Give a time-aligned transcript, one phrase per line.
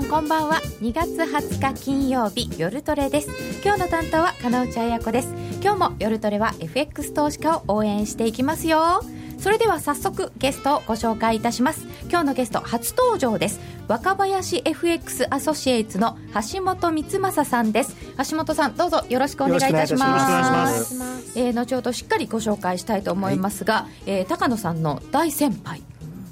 [0.00, 0.60] んこんばんは。
[0.82, 3.28] 2月20日金曜日夜トレです。
[3.64, 5.28] 今日の担当は金内彩子です。
[5.62, 9.02] 今日も夜トレは FX 投資家を応援していきますよ。
[9.38, 11.86] それでは早速ゲストをご紹介いたします。
[12.10, 13.58] 今日のゲスト初登場です。
[13.88, 16.18] 若林 FX アソシエイツの
[16.52, 17.96] 橋本光正さんです。
[18.30, 20.94] 橋本さんどうぞよろしくお願いいたします。
[21.36, 25.82] えー、後ほどしっかりご紹介したいと思いますが、はい、えー、高野さんの大先輩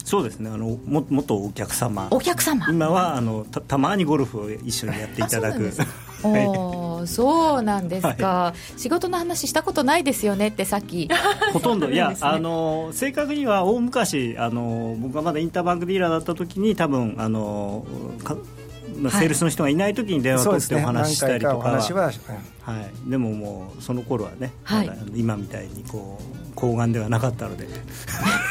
[0.05, 0.51] そうですね。
[0.51, 2.09] あのも元お客様。
[2.11, 2.67] お客様。
[2.69, 5.73] 今はあのたたまにゴルフを一緒にやっていただく。
[6.27, 11.09] おそうなんですか、はい、仕事の話したことないですよねってさっき
[11.53, 11.91] ほとんど。
[11.91, 17.85] いや、あの正確には大昔あの僕がまだインターバンクディーラーだった時に多分あの
[18.97, 21.83] まあ、セールスの人がいない時に電話取ってお話したりとか、はい、
[23.07, 27.69] でももうその頃はね、はい、今みたいにこう睾丸ではなかったので。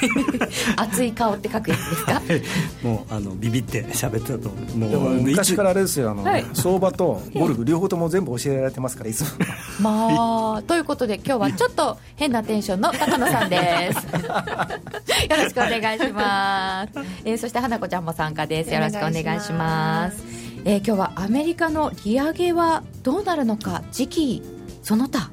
[0.76, 5.00] 熱い顔って書くやつですか、はい、もうあのビビって喋ってたと思う。
[5.00, 9.28] もう昔からあれですよあの、はい、相場とゴルフ両方とも全部教えられてますからいつも。
[9.82, 14.06] まあということで今日はちょっと変なテンションの高野さんです。
[15.30, 18.74] よろしくお願いします、えー、そして花子ちゃんも参加です。
[18.74, 24.42] よろしくお願いしますえー、今日はアメリカの利上げはどうなるのか時期
[24.82, 25.32] その他。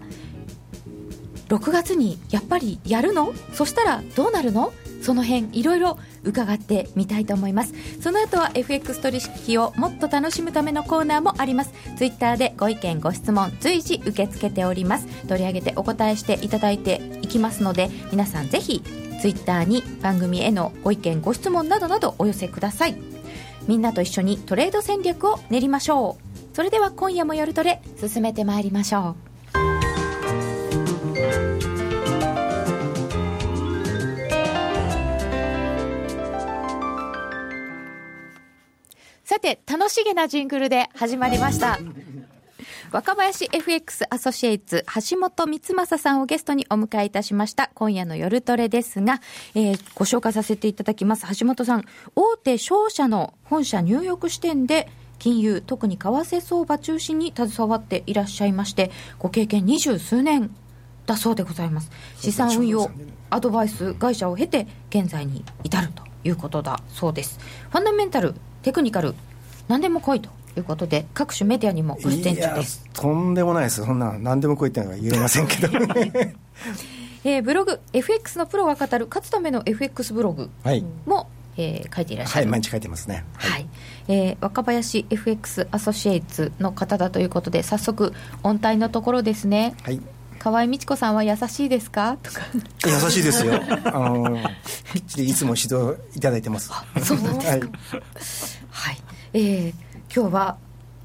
[1.48, 3.32] 6月にやっぱりやるの？
[3.52, 4.72] そしたらどうなるの？
[5.02, 7.74] その辺いろいろ伺ってみたいと思います。
[8.00, 11.72] その後は FX 取引をもっと楽しむためのコーナーもあります。
[11.96, 15.06] ツイッターでご意見ご質問随時受け付けております。
[15.26, 18.82] 取り上げてお答えしていただいていきますので皆さんぜひ
[19.20, 23.09] ツイッターに番組へのご意見ご質問などなどお寄せください。
[23.70, 26.18] みんなと一緒にトレード戦略を練りましょ
[26.52, 29.30] うそれでは今夜も夜トレ進めてまいりましょう
[39.22, 41.78] さて、楽しげなジングルで始まりました。
[42.92, 47.70] 若林 FX アソシエイツ橋本光正さんをゲストにお迎えいたしました。
[47.74, 49.20] 今夜の夜トレですが、
[49.54, 51.24] えー、ご紹介させていただきます。
[51.38, 51.84] 橋本さん
[52.16, 54.88] 大手商社の本社ニューヨーク支店で
[55.20, 58.90] 金融特に為替相場中心に携わっていらっしゃいまして
[59.20, 60.50] ご経験二十数年
[61.06, 61.92] だそうでございます。
[62.16, 62.90] 資産運用
[63.30, 67.38] アドバイス会社を経て現在に至るということだそうです
[67.70, 69.14] ファンダメンタルテクニカル
[69.68, 72.64] 何でも来いということで各種メディアにもご出演中で。
[72.64, 73.84] すとんでもないです。
[73.84, 75.68] そんな何でも来いってのは言えませんけど。
[77.22, 80.50] えー、ブログ FX のプロが語る勝つための FX ブログ
[81.06, 81.26] も、はい。
[81.56, 82.46] えー、書いていらっしゃる。
[82.46, 83.24] はい毎日書いてますね。
[83.34, 83.66] はい、はい、
[84.08, 89.74] えー、若林 FX アソシエイツの方だということで早速音体のところですね。
[89.82, 90.00] はい。
[90.38, 92.16] 河合美智子さんは優しいですか？
[92.22, 92.40] とか。
[92.86, 93.60] 優しいですよ。
[93.84, 94.38] あの
[95.18, 96.70] いつも指導いただいてます。
[97.04, 97.50] そうなんですか。
[97.50, 97.60] はい、
[98.70, 98.98] はい。
[99.34, 99.74] えー、
[100.14, 100.56] 今日は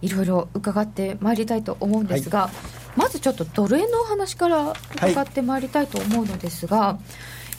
[0.02, 7.00] いろいろ伺ってまいりたいと思うんですが、はい、まずちょっとドル円のお話から伺ってまいりたいと思うのですが、は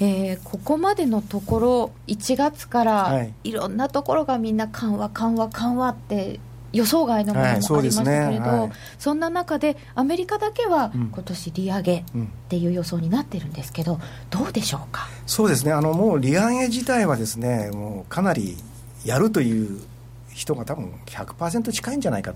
[0.00, 3.52] い、えー、ここまでのところ1月からい。
[3.52, 6.40] ろんなところがみんな緩和緩和緩和って
[6.72, 8.48] 予想外のものもありましたけれど、はいそね。
[8.48, 12.04] はい、そんな中でアメリカだけは今年利上げっ
[12.48, 13.98] ていう予想になってるんですけど、
[14.30, 15.08] どうでしょうか？
[15.26, 15.72] そうですね。
[15.72, 18.56] あのもう利上げ自体はですねもうかなり
[19.04, 19.80] やるという
[20.36, 22.34] 人が多分100%近いんじゃないか、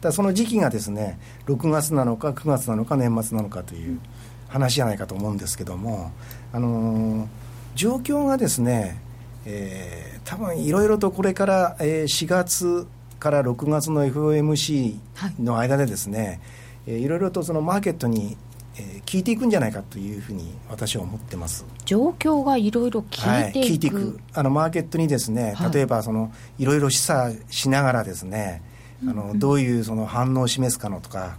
[0.00, 4.00] だその時期がですね6月なのか9月なのか年末なのかという
[4.48, 6.10] 話じゃないかと思うんですけども、
[6.52, 7.28] あのー、
[7.76, 9.00] 状況がですね、
[9.46, 12.88] えー、多分いろいろとこれから、えー、4月
[13.20, 14.98] から6月の FOMC
[15.38, 16.40] の間でですね、
[16.84, 18.36] はい、いろいろとそのマーケットに
[18.76, 21.64] えー、聞いていくんじゃないかというふうに私は思ってます。
[21.84, 24.20] 状況がいろいろ聞いていく、はい、聞いていく。
[24.32, 28.62] あのマーケットにですね、例えばそのいろいろ示唆しながらですね
[29.06, 31.36] あの、どういうその反応を示すかのとか。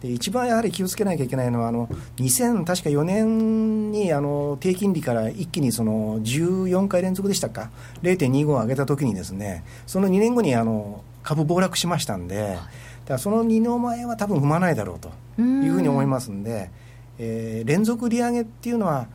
[0.00, 7.70] で一番やはり気をつけなきゃいけないのはあの2000確か4年にあの低金利から一気にその14回連続でしたか
[8.02, 12.58] ？0.25上げた時にですねその2年後にあの株暴落しましたんで、はい
[13.06, 15.10] だその二の前は多分踏まないだろうと
[15.40, 16.70] いうふうに思いますんで、
[17.18, 19.08] えー、連続利上げっていうのは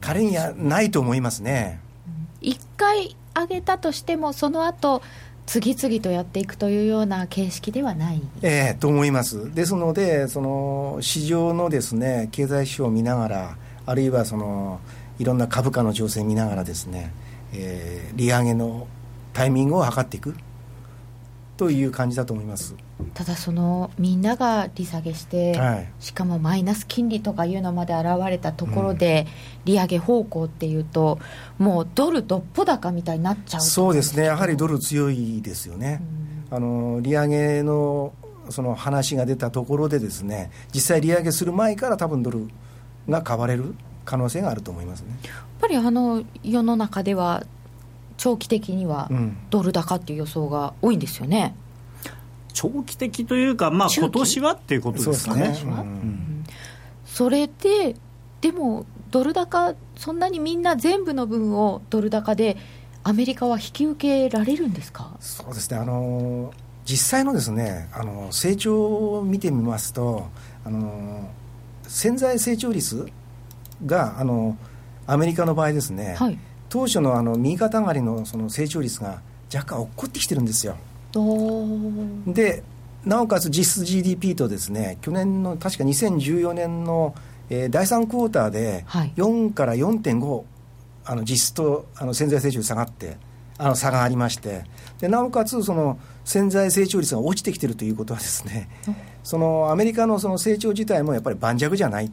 [0.00, 1.80] 彼にはないと思いますね。
[2.40, 5.02] 1回上げたとしてもその後
[5.48, 13.56] 次々とやっていくというような形式ではない、えー、と思います、ですので、その市場のです、ね、経済指標を見ながら、
[13.86, 14.78] あるいはその
[15.18, 17.14] いろんな株価の情勢を見ながらですね、
[17.54, 18.86] えー、利上げの
[19.32, 20.34] タイミングを測っていく、
[21.58, 22.76] という感じだと思います。
[23.14, 29.26] ただそのみんなが利下げして、はい、しかもマイナス金利とかいうのまで現れたところで、
[29.64, 31.18] 利上げ方向っていうと
[31.58, 33.60] もうドルどっぽ高みたいになっちゃう。
[33.60, 34.24] そうですね。
[34.24, 36.00] やはりドル強いですよね、
[36.50, 38.12] うん、あの利上げの
[38.50, 42.48] その話が出たところでですね実際利上げする前から多分ドル
[43.08, 45.18] が買われる可能性があると思いますね。
[45.24, 47.42] やっぱりあの世の中では
[48.18, 49.10] 長期的には
[49.48, 51.54] ドル高っていう予想が多いんですよね、
[52.52, 55.56] 長期的というか、まあ今年はっていうことですかね。
[57.06, 57.96] それで
[58.42, 62.56] でもドル高そんなにみんな全部の分をドル高で
[63.02, 65.16] アメリカは引き受けられるんですか？
[65.20, 65.78] そうですね。
[65.78, 66.52] あの
[66.84, 70.28] 実際のですねあの成長を見てみますと
[70.64, 71.28] あの
[71.86, 73.10] 潜在成長率
[73.86, 74.56] があの
[75.06, 76.38] アメリカの場合ですね、はい、
[76.68, 79.20] 当初のあの右肩上がりのその成長率が
[79.52, 80.76] 若干落っこってきてるんですよ。
[82.26, 82.62] で
[83.04, 87.14] なおかつ実質 GDP とですね去年の確か2014年の、
[87.48, 88.84] えー、第3クォーターで
[89.16, 90.42] 4から4.5、
[91.06, 93.16] あの実質とあの潜在成長率下がって
[93.56, 94.64] あの差がありまして。
[95.00, 98.68] でなおかつその潜在成長率が落ちてきてるということはですね
[99.22, 102.10] そのアメリカのその成長自体もやっぱり盤石じゃない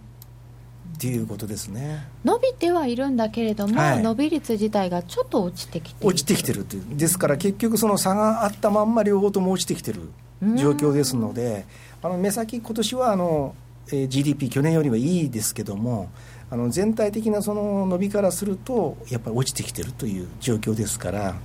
[0.95, 2.07] っていうことですね。
[2.23, 6.83] 伸びてはいるんだけれども、はい、伸び率自体がちょっと落ちてきて落ちてきてるという。
[6.97, 10.09] ですから結局その差があったまんま両方とも落ちてきてる
[10.57, 11.65] 状況ですので
[12.01, 13.55] あの目先今年はあの、
[13.87, 16.09] えー、GDP 去年よりはいいですけども
[16.49, 21.35] あの全体的なその伸びからするとやっぱり落ちてきてるという状況ですから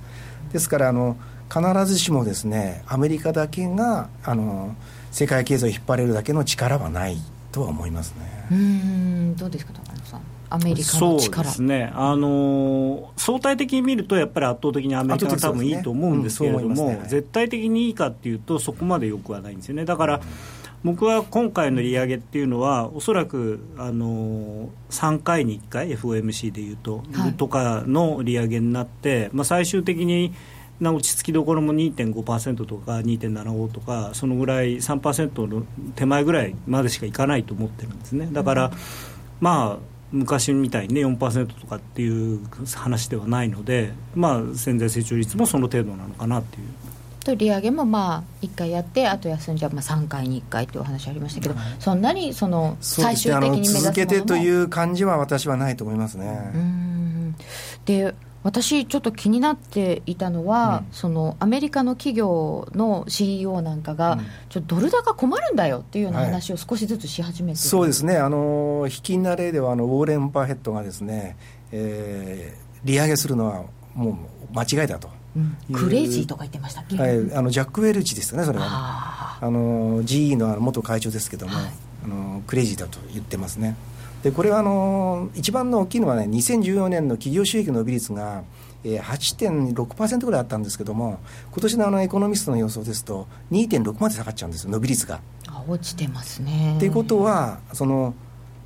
[0.53, 1.17] ですからあの
[1.51, 4.75] 必ずしもですねアメリカだけがあの
[5.11, 7.17] 世界経済を引っ張れるだけの力はない
[7.51, 8.47] とは思いますね。
[8.51, 10.21] うんどうですか高野さん。
[10.49, 19.85] アメリカの力そうですね、あの相対的に見ると、やっぱり圧倒的にアメリカが多分いいと思うんですけれども、ねうんね、絶対的にいいかっていうと、そこまでよくはないんですよね。
[19.85, 20.21] だから、
[20.83, 30.33] 僕は今回の利上げっていうのは、おそらくあの3回に1回、FOMC でいうと、はい、とかの利上げになって、まあ、最終的に
[30.81, 35.63] な落ち着きどころも2.5%とか2.75とかそのぐらい3%の
[35.95, 38.27] 手前ぐらいまでしかいかないと思ってるんですね。
[38.31, 38.71] だから、うん、
[39.39, 42.41] まあ昔みたいにね4%とかっていう
[42.75, 46.63] 話ではないので、まあ、潜在成長率もその程度なのかなっていう。
[47.23, 56.51] と利上げもまあ1回やってあと休んじゃまあ3回に1回というお話ありましたけど、はい、そんなにその最終的に目指す続けてという感じは私はないと思いますね。
[56.55, 57.35] うん。
[57.85, 68.17] で私ちょっと気になっていたのは、うん、そのアメリカの企業の CEO なんかが、うん、ちょっとドル高困るんだよっていうような話を少しずつし始めて、はい、そうですね。
[68.17, 71.37] あの引きな例ではあのウォーレン・パーヘッドがですね、
[71.71, 74.11] えー、利上げするのはも
[74.53, 75.09] う間違いだと。
[75.33, 81.65] うん、クレイジーとか言ってましたっけ、はい、あのジャック・ウェルチですよね、それは、ね、あの GE の元会長ですけども、はい、
[82.03, 83.77] あのクレイジーだと言ってますね。
[84.23, 88.43] でこれはあの一番の大きいのはね2014年の企業収益の伸び率が
[88.83, 91.19] 8.6%ぐらいあったんですけども
[91.51, 95.19] 今年のあのエコノミストの予想ですと2.6まで下がっちゃうんですよ伸び率が。
[95.47, 96.75] あ落ちてますね。
[96.77, 98.13] っていうことはその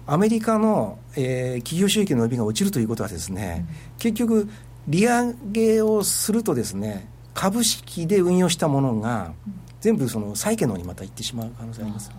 [0.08, 4.50] アメリカの、えー、企業収益の伸びが落ちるということはですね、うん、結局
[4.88, 9.34] 利上げをするとですね株式で運用したものが
[9.82, 12.12] 全部その債券の方にまた行ってしまう可能性あります。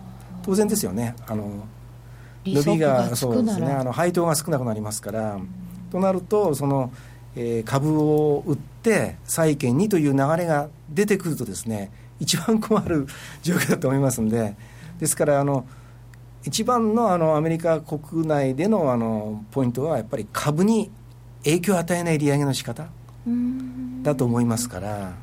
[0.43, 1.65] 当然ですよねあの
[2.53, 5.39] 伸びがそうですねあの配当が少なくなりますから、
[5.91, 6.91] となるとその、
[7.35, 13.07] えー、株を売って債券にという流れが出てくるとですね一番困る
[13.41, 14.55] 状況だと思いますんで
[14.99, 15.67] ですからあの
[16.43, 20.89] 一番のあのアメリカ国内でのあのポイントはやっぱり株に
[21.43, 22.87] 影響を与えない利上げの仕方
[24.03, 25.13] だと思いますから。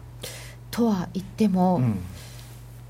[0.71, 2.00] とは言っても、うん、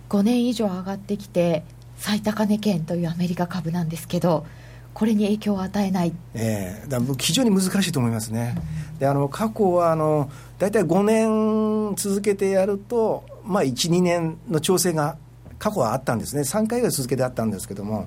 [0.08, 1.64] 5年以上上がってきて
[2.04, 4.44] 最高値圏というアメリカ株なんですけど
[4.92, 8.54] これに影響を与えない、えー、だ非常に難しいと思いますね、
[8.92, 15.16] うん、であの過去はあの大体5年続けてやると、まあ、12年の調整が
[15.58, 16.42] 過去はあったんですね。
[16.42, 18.06] 3回ぐらい続けてあったんですけども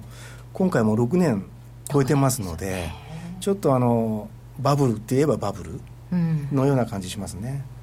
[0.54, 1.48] 今回も6年
[1.92, 2.92] 超えてますので
[3.40, 5.82] ちょっとあのバブルって言えばバブル
[6.54, 7.66] のような感じしますね。
[7.72, 7.77] うん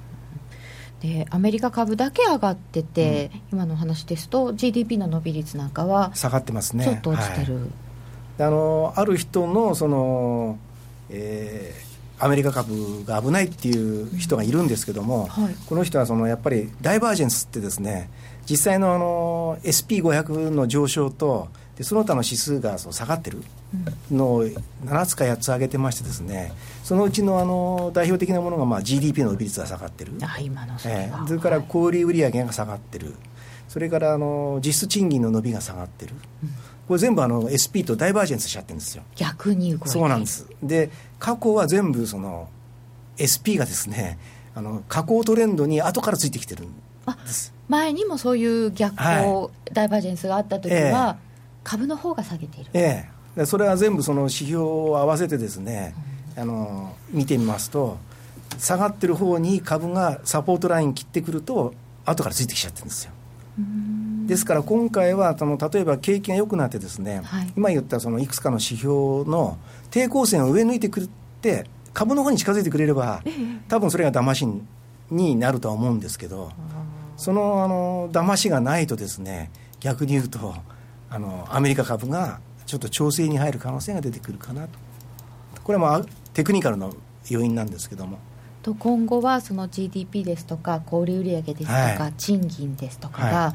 [1.05, 6.83] でアメリカ株だけ上がってて、うん、今の話ですと GDP の伸び率なんかは下がってますね。
[6.83, 7.67] ちょっと落ちてる、はい、
[8.39, 10.57] あのある人のその、
[11.09, 18.09] えー、アメリカ株が危ないっていう人がいるんですけども、はい、この人はそのやっぱりダイバージェンスってですね
[18.49, 23.43] 実際のあの SP500 の上昇とでその他の指数がそう下がってる。
[24.11, 26.53] のを7つか8つ上げてましてですね
[26.83, 30.13] そのうちのあの代表的なものがまあ GDP の伸び率が下がってる。
[30.21, 33.15] あ今のそれ,、えー、それから小売売上が下がってる、
[33.67, 36.13] それからあの実質賃金の伸びが下がってる、
[36.43, 36.49] うん、
[36.87, 39.03] これ全部あの SP とダイバージェンスしちゃってるんですよ。
[39.15, 40.47] 逆に動いてそうなんです。
[40.63, 40.89] で
[41.19, 42.47] 過去は全部その
[43.19, 44.17] SP がですね
[44.53, 47.53] あの下降トレンドに後からついてきてるんです。
[47.67, 51.25] 前にもそういう逆行、はい、ダイバージェンスがあった時は、え
[51.65, 55.95] 株の方が下げている、ええ、それは全部その指標を合わせてですね、
[56.37, 57.97] うん、あの見てみますと
[58.59, 61.73] 下がってる方に株がサポートライン切ってくると
[62.05, 63.11] 後からついてきちゃってるんですよ。
[64.27, 68.85] ですから今回はその例えば景気が良くなってですね、はい、今言ったそのいくつかの指標
[69.25, 69.57] の
[69.91, 71.09] 抵抗線を上抜いてくるっ
[71.41, 73.23] て株の方に近づいてくれれば、
[73.69, 74.45] 多分それが騙し
[75.09, 76.51] になるとは思うんですけど、
[77.17, 80.55] そのあの騙しがないとですね逆に言うと
[81.09, 84.79] あのアメリカ株がちょっと調整に入る可能性が出てくるかなと。
[85.63, 86.93] これはテクニカルの
[87.29, 88.19] 要因なんですけども。
[88.61, 93.53] と今後はその GDP ですとか小売売上ですとか、はい、賃金ですとかが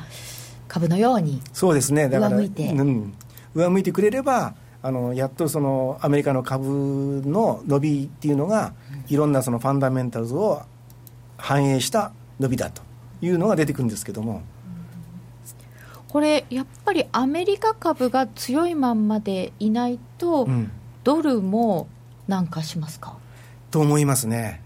[0.69, 2.09] 株のようにそうですね。
[2.09, 3.15] だから上向いて、うん、
[3.55, 8.73] 上向いてくれればあのやっとそのアメリカの株の伸びっていうのが、
[9.09, 10.63] いろんなそのファンダメンタルズを
[11.37, 12.81] 反映した伸びだと
[13.21, 14.43] いうのが出てくるんですけども。
[16.11, 20.71] これやっぱりアメリカ株が強いまんまでいないと、うん、
[21.05, 21.89] ドルも
[22.27, 23.17] なんかしますか？
[23.71, 24.61] と思いますね。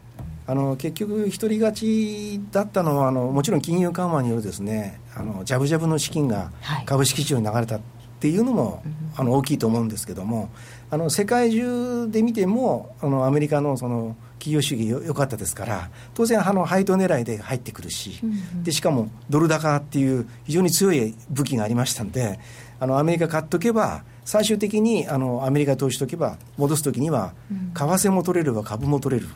[0.46, 6.50] あの結局、一人勝ちだったのはあの、もちろん金融緩和によるですねあのジャブジャブの資金が
[6.84, 7.80] 株式市場に流れたっ
[8.20, 8.82] ていうのも、はい、
[9.16, 10.50] あの大きいと思うんですけども、
[10.90, 22.38] あの世界中で見ても、あのアメリカのその企業主義よよかったですから当然あの配当狙いで入ってくるし、うんうん、でしかもドル高っていう非常に強い武器がありましたんで
[22.78, 27.32] あのアメリカ買っとけば最終的にあのアメリカ投資とけば戻す時には
[27.74, 29.28] 為替も取れれば株も取れる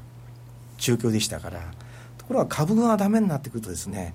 [0.77, 1.61] 状況でしたから
[2.19, 4.15] ところが株がダメになってくるとですね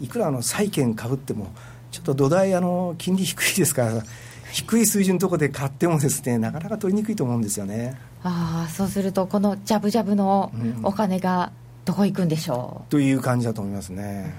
[0.00, 1.54] いくらあの債券株っても
[1.90, 4.02] ちょっと土台あの金利低いですから
[4.52, 7.98] 低い水準のところで買ってもですねなかなか取りにくいと思うんですよね。
[8.24, 10.50] ああそうするとこのジャブジャブの
[10.82, 11.52] お金が
[11.84, 14.34] どこ行くんでしょう、うん、という感じだと思いますね、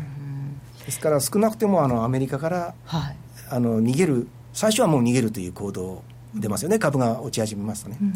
[0.86, 3.16] ですから少なくてもあのアメリカから、はい、
[3.50, 6.80] あの逃げる最初はもう逃げるという行動出ますよね。
[6.80, 8.08] 株が落ち始めますとね、うん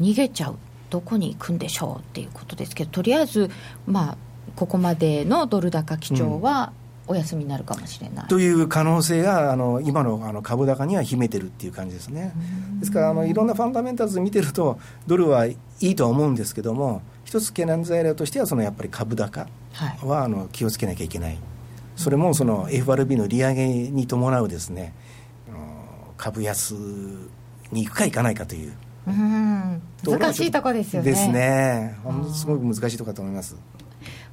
[0.00, 0.56] うん、逃げちゃう。
[0.90, 2.00] どこに行くんでしょう？
[2.00, 3.50] っていうことですけどとりあえず
[3.86, 4.16] まあ
[4.56, 12.32] ここまでのドル高基調は、うんお休みになるかもしれないという可能性があの今のあの株高には秘めてるっていう感じですね。
[12.80, 19.46] ですからあのいろんなファンダメンタルズ見てるとドルはいいとは思うんですけども一つ懸念材料としてはそのやっぱり株高
[20.02, 21.38] は、あの気をつけなきゃいけない。
[21.96, 24.92] それもその FRB の利上げに伴うですね
[26.18, 26.74] 株安
[27.72, 28.72] に行くか行かないかという。
[29.06, 31.10] うん難しいとこですよね。
[31.10, 31.96] ですね。
[32.32, 33.56] すごく難しいところだと思います。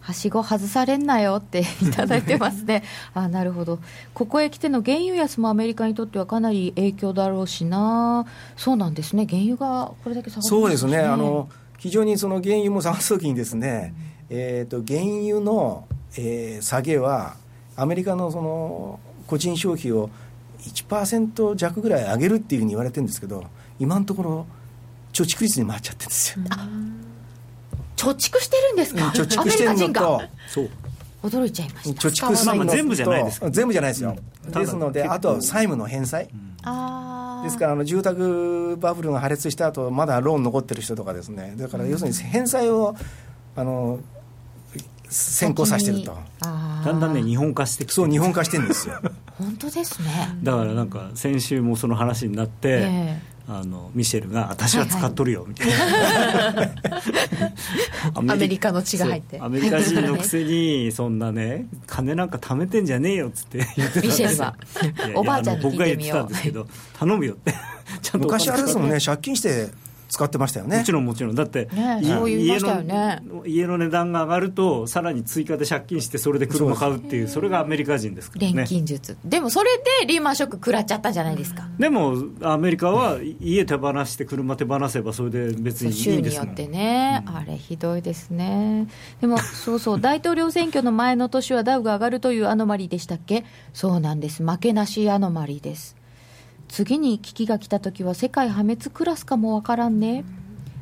[0.03, 2.83] はしご外されんなよっていただいてますね。
[3.15, 3.79] あなるほど。
[4.13, 8.25] ここへ来ての原油安もアメリカにとってはかなり影響だろうしな。
[8.57, 9.25] そうなんですね。
[9.25, 10.97] 原油がこれだけ下がって、ね、そうですね。
[10.99, 11.47] あの
[11.79, 13.93] 非常にその原油も下がった時にですね、
[14.29, 15.85] うん、えーと、原油の、
[16.17, 17.35] えー、下げは
[17.77, 20.09] アメリカのその個人消費を
[20.59, 23.45] 1%弱ぐらい上げるっていうふうに言われてるんですけど
[23.79, 24.45] 今のところ
[25.13, 26.45] 貯蓄率に回っちゃってるんですよ。
[28.03, 30.69] 貯蓄してるんですか、貯蓄してるのとそう。
[31.23, 32.09] 驚いちゃいました。
[32.09, 32.65] 貯蓄するの。
[32.65, 36.29] と全部じゃないですか全部じゃないですよ、うん、ですのであと債務の返済、
[36.63, 41.53] あですからあの住宅バブルが破裂した後まだローン残ってる人とかですね。
[41.57, 42.95] だから要するに返済を
[43.55, 43.99] あの
[45.09, 46.17] 先行させてると。
[46.41, 48.99] だんだんね日本化してきてそう日本化してるんですよ。
[49.39, 50.37] 本当ですね。
[50.43, 56.73] だからなんか先週もその話になって、えーあのミシェルが「私は使っとるよ」みたいな、はいはい、
[58.15, 59.39] アメリカの血が入って。
[59.41, 64.55] アメリカ人のくせにそんなね金なんか貯めてんじゃねえよっつって言ってたミシェルは。
[65.15, 67.53] おばあちゃんに僕が言ってたんですけど、頼むよって。
[68.01, 69.67] ちゃんと昔あれですもんね借金して
[70.13, 70.77] 使ってましたよね。
[70.77, 71.35] もちろんもちろん。
[71.35, 78.53] だって、ね、家の、ね、家の値段が上がるとさらに追加で借金してそれで車買うっていうそれがアメリカ人ですからね。
[78.53, 79.17] 錬金術。
[79.25, 81.67] でもそれでリーマンショック食らっちゃったじゃないですか。
[81.79, 86.45] でもアメリカは家手放して車手放せばそれで別にいいんですもん。
[86.45, 88.87] 州によってね、うん、あれひどいですね。
[89.19, 93.45] でもそうそう大統領選挙の前の年はダウが上がるというアノマリーでしたっけ？
[93.73, 94.43] そうなんです。
[94.43, 95.95] 負けなしアノマリーです
[96.73, 100.25] 次に危機が来た時は世界破滅クラスかもわからんね、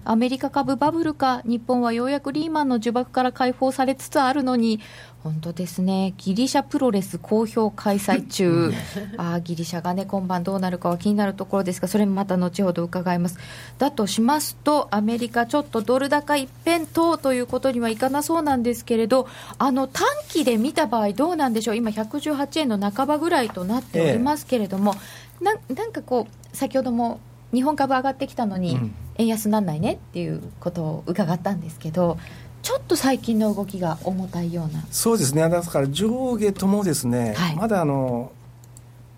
[0.06, 4.80] アメリカ株バブルか日本はようやくリーマンの呪縛から解放されつつあるのに。
[5.22, 8.72] 本当ですね、ギリシャプロレス好評開催中、
[9.18, 13.38] あギリシャがね、今晩どうなるかは気になるところですが、それもまた後ほど伺います。
[13.78, 19.28] だとしますと、アメリカ、ちょっとドル高一辺倒ということにはいかなそうなんですけれど、
[19.60, 27.20] あの短期で見た場合、どうなんでしょう、今、118円の半ばぐらいとなっておりますけれども、ええ、ななんかこう、先ほども
[27.54, 28.78] 日本株上がってきたのに、
[29.16, 32.18] 円安なんないねっていうことを伺ったんですけど、
[32.62, 34.84] ちょっと最近の動きが重たいような。
[34.92, 38.32] そうですね、だから上下ともですね、はい、まだあの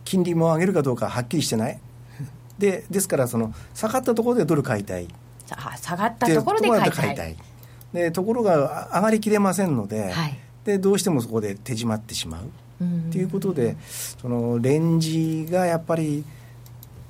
[0.05, 1.79] 金利も上げるかどうかはっきりしてない、
[2.57, 5.07] でですからその、下がったところでドル買いたい、
[5.81, 7.15] 下がったところで買いたい。
[7.15, 7.35] たい。
[7.93, 12.49] でところが上がりきれませんのではい、でどうしてもそこで手締まってしまう
[13.11, 16.23] ということでそのレンジがやっぱり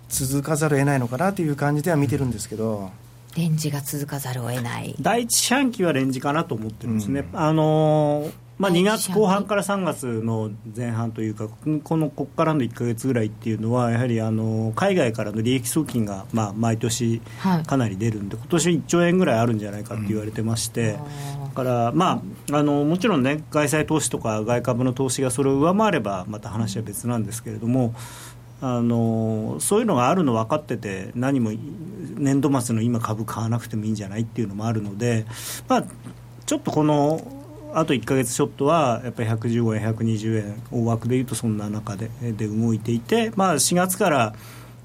[0.09, 2.91] 続かざるを得ないのかなという感じでは見てるんですけど。
[3.35, 4.95] レンジが続かざるを得ない。
[5.01, 17.21] 第一四半期はレンジかなと思ってるんですね、うん、あのまあ、2月後半から3月の前半というか、このここからの1か月ぐらいっていうのは、やはりあの海外からの利益送金がまあ毎年
[17.65, 20.99] かなり出るんで、はい、今年1兆円ぐらいあるんじゃないかって言われてまして、
[21.39, 27.93] うん、だから、まあ、あのもちろんね、外債投資とか外株の投資がそれを上回れば、また話は別なんですけれども。
[28.65, 31.51] あのそういうのがあるの分かってて何も
[32.15, 35.25] 年度末の今株買わなくてもいいんじゃないっていうのもあるので、
[35.67, 35.85] まあ、
[36.45, 37.42] ちょっとこの
[37.73, 44.33] あと1か月ちょっとはやっぱり115円、120円大枠でいうとそんな中でで動いていて、まあ、4月から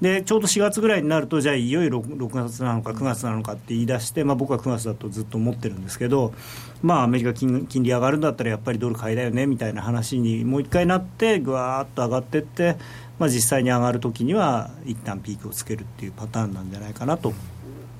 [0.01, 6.33] でちょうど4月ぐらいになるとじゃあいよいよ 6, 6月なのか9月なのかって言い出して、まあ、僕は9月だとずっと思ってるんですけど、
[6.81, 12.77] まあ、アメリカ金金利上がるんだったらやっぱりドル買いだよねみたいな話にもう一回なってぐわっと上がっていって
[13.19, 17.33] まあ、実際に上がるときには一旦ピークをつけるっていうパターンなんじゃないかなと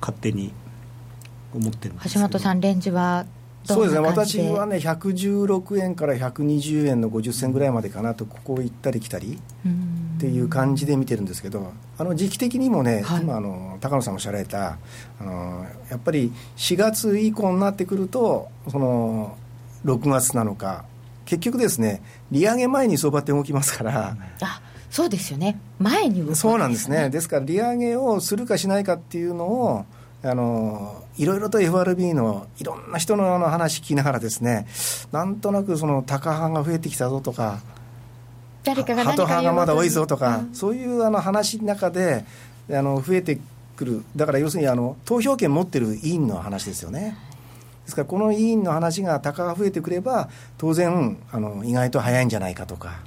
[0.00, 0.52] 勝手に
[1.54, 3.26] 思ってる橋本さんレンジは
[3.64, 4.00] そうですね。
[4.00, 9.38] 私はね116円から120円の50銭ぐらいまでかなとここを行ったり来たり
[10.16, 14.78] っていう感じで見てるんですけどあの時期的にもね、はい、今あの高野さんおっしゃられた
[15.20, 19.36] あのやっぱり4月以降になってくるとその
[19.84, 20.84] 6月なのか
[21.26, 25.58] 結局ですね利上げ前に相場って動きますから、あそうですよね。
[25.78, 27.10] 前に、ね、そうなんですね。
[27.10, 29.84] ですから利上げをするかしないかっていうのを
[30.22, 34.66] あのいろいろと FRB のいろんな人の話聞きながらですね
[35.12, 37.60] なんとなくその高派が増えてきたぞとか
[38.64, 42.24] 誰かがハト派がまだ多いぞとか、うん、そういうあの話の中で
[42.70, 43.38] あの増えて
[43.76, 44.04] くる。
[44.14, 47.16] だから要するにあの投票権持ってる委員の話ですよね。
[47.84, 50.28] ですからこの委員の話が高が増えてくれば
[50.58, 53.00] 当然あの意外と早いんじゃないかとか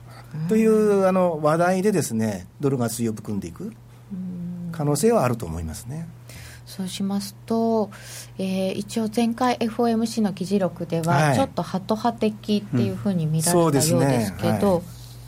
[0.50, 3.72] というあの話題でですねドルが強く組んでいく。
[4.72, 6.08] 可能性はあると思いますね。
[6.66, 7.92] そうしますと、
[8.38, 13.94] えー、一応前回 FOMC の議事録では、ちょっとハト派的っていうふうに見られたようです
[14.38, 14.82] けど、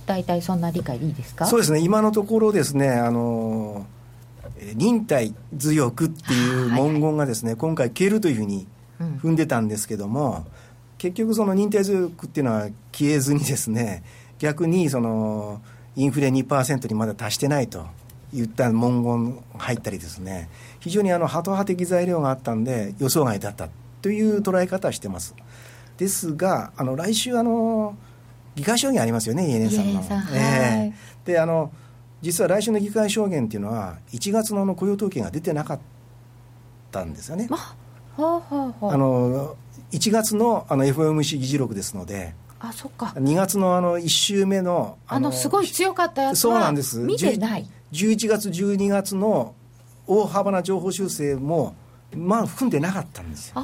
[0.06, 1.46] 大体、そんな理解でいいですか？
[1.46, 1.80] そうですね。
[1.80, 3.86] 今のところですねあの
[4.76, 8.68] 忍耐強くっていう文言がですね、はい、今回消えるというふうに
[9.22, 10.46] 踏んでたんですけども、うん、
[10.98, 14.04] 結局その忍耐強くっていうのは消えずにですね
[14.40, 15.62] 逆にその
[15.96, 17.86] インフレ2%にまだ達してないと
[18.34, 20.50] 言った文言入ったりですね
[20.86, 23.70] 非常にあのハト派的材料があったんで予想外だった
[24.04, 25.34] という捉え方はしてます。
[25.98, 27.98] ですがあの来週あの
[28.54, 30.04] 議会証言ありますよねイエレンさんの。
[30.04, 31.72] さんえー、であの
[32.22, 35.80] 実は来週の議会証言っていうのは1月のの雇用統計が出てなかっ
[36.92, 37.50] たんですよね。
[37.50, 37.76] あ
[38.80, 39.56] の
[39.92, 43.08] 1月のあの FOMC 議事録ですのであそっか。
[43.16, 47.00] 2月のあの1週目のあのすごい強かったやつそうなんです。
[47.00, 47.68] 見てない。
[47.92, 49.56] 11月12月の
[50.08, 51.76] 大幅な情報修正も
[52.16, 53.56] まあ含んでなかったんですよ。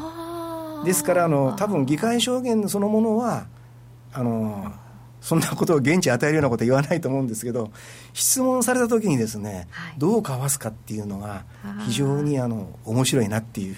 [0.85, 3.45] ですからあの多分議会証言そのものは
[4.13, 4.71] あの
[5.21, 7.71] そんなことを現地与えるようなことは言わないと思うんですけど
[8.13, 11.45] 質問された時にですね、はい、どうかわすかっていうのが
[11.85, 13.75] 非常にあの面白いなっていう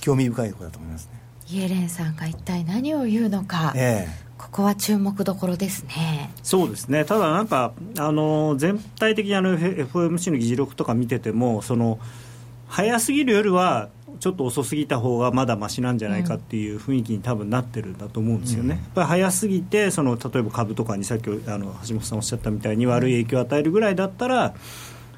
[0.00, 1.20] 興味深いところだと思いますね。
[1.48, 6.30] イエレンさんが一体何を言うのか、ええ、ここは注目どころですね。
[6.42, 11.98] そうですね、ただなんか、あの全体的にあの FOMC の議事録とか見てても、その
[12.68, 13.88] 早すぎるよりは、
[14.20, 24.54] ちょっと遅すぎた方がまだましなんじゃないかっていう雰囲気に多分なってるんだと思うんですよね、うん、やっぱり早すぎてその例えば株とかにさっきあの橋本さんおっしゃったみたいに悪い影響を与えるぐらいだったら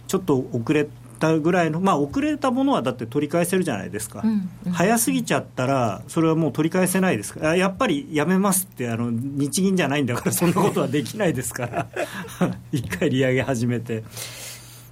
[0.07, 7.41] ちょっと遅れたぐらいの、まあ、遅れたものはだって取り返せるじゃないですか、うんうん、早すぎちゃったら、それはもう取り返せないですか。
[7.41, 11.87] ら、やっぱりやめますってあの、日銀じゃないんだから、そんなことはできないですから、
[12.73, 14.05] 一回利上げ始めて。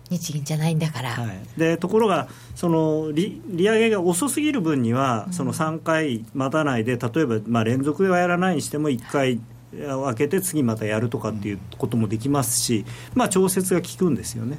[0.09, 9.41] 日銀じゃないんだから、はい、でところがその利利上げが遅すぎる分には、その3回待たないで例えば、まあ、連続ではやらないにしても1回
[9.73, 12.85] 開けて次またやるとかっていうこともできますし、
[13.15, 14.59] まあ、調節が効くんですよね。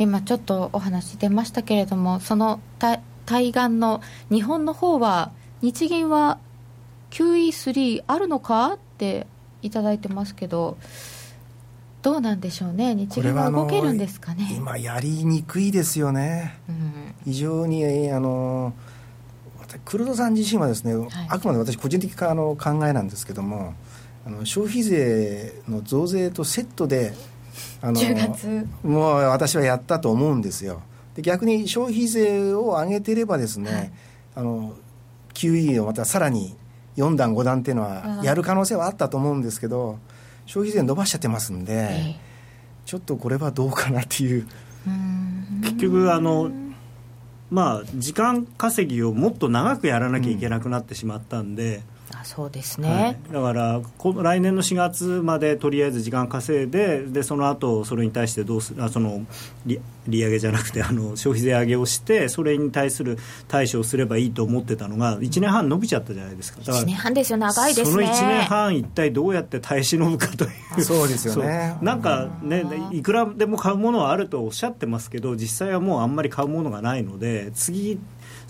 [0.00, 6.38] 今ちょっとお話出ましたけれどもその対岸の日本の方は日銀は
[7.10, 9.26] QE3 あるのかって
[9.60, 10.78] いただいてますけど
[12.00, 12.94] どうなんでしょうね？
[12.94, 14.48] 日銀は動けるんですかね？
[14.56, 18.72] 今やりにくいですよね、うん、非常にあの
[19.84, 23.74] 黒田さん自身はですね、はい、あくまで私個人的あの考えなんですけども
[24.26, 27.12] あの消費税の増税とセットで
[27.82, 30.82] あの月もう私はやったと思うんですよ。
[31.14, 33.92] で逆に消費税を上げてればですね、はい、
[34.36, 34.74] あの
[35.34, 36.56] QE をまたさらに
[36.96, 39.98] 4段5段っていうのはやる可能性はあったと思うんですけど
[40.46, 42.16] 消費税伸ばしちゃってますんで、えー、
[42.84, 44.46] ちょっとこれはどうかなっていう。
[45.62, 46.50] 結局あの
[47.50, 51.82] まあ時間稼ぎをもっと長くやらなきゃいけなくなってしまったんで、
[52.16, 59.24] あそうですね、はい、だからこ来年の4月までとりあえず時間稼いででその後それに対してどうすあその
[59.64, 63.18] 利利上げじゃなくて あの消費税上げをしてそれに対する
[63.48, 66.60] 対処をすればいいと思ってたのが1年半伸びちゃったじゃないですか。
[66.60, 67.38] 1年半ですよ。
[67.38, 67.92] 長いですね。
[67.92, 70.82] その1年半一体どうやって耐え忍ぶかという。
[70.82, 71.76] そうですよね。
[71.82, 77.98] なんかねいくらでも買うものはあるとおっしゃってますけど実際はもうあんまり買うものがないので次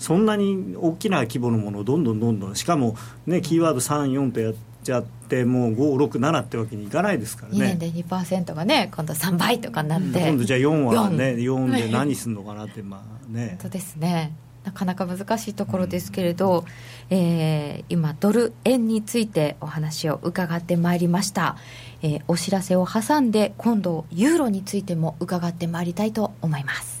[0.01, 2.95] そんなに大きな規模のものをどんどんどんどんしかも、
[3.27, 7.57] ね、キーワード3、4とやっちゃってもう5、6、7ってわけにいかないですからね。
[7.59, 13.49] 2年で2%がね今度3倍とかになって、うん、今度じゃあ4はね 4, 4で何するのかなってまあね。
[13.49, 14.33] 本当ですね。
[14.63, 16.65] なかなか難しいところですけれど、
[17.11, 21.57] うん、えー、今、ドル円についてお話を伺ってまいりました、
[22.01, 27.00] えー、お知らせを挟んで今度ユーロについても伺ってまいりたいと思います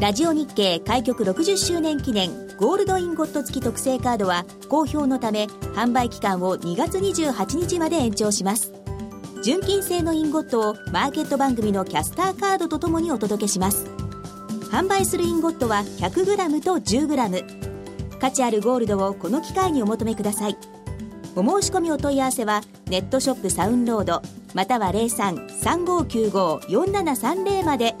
[0.00, 8.72] ラジオ日経開局60周年記念ゴールドインゴット付き特製カードは好評のため販売期間を2月28日まで延長します。
[9.42, 13.86] 純金製のインゴットをマーケット番組のキャスターカードとともにお届けします。
[14.70, 20.56] 販売するインゴットは 100g と 10g 価値あるゴールドをこの機会にお求めください。
[21.36, 24.22] お申し込みお問い合わせはネットショップサウンロード
[24.54, 27.94] または0335954730まで。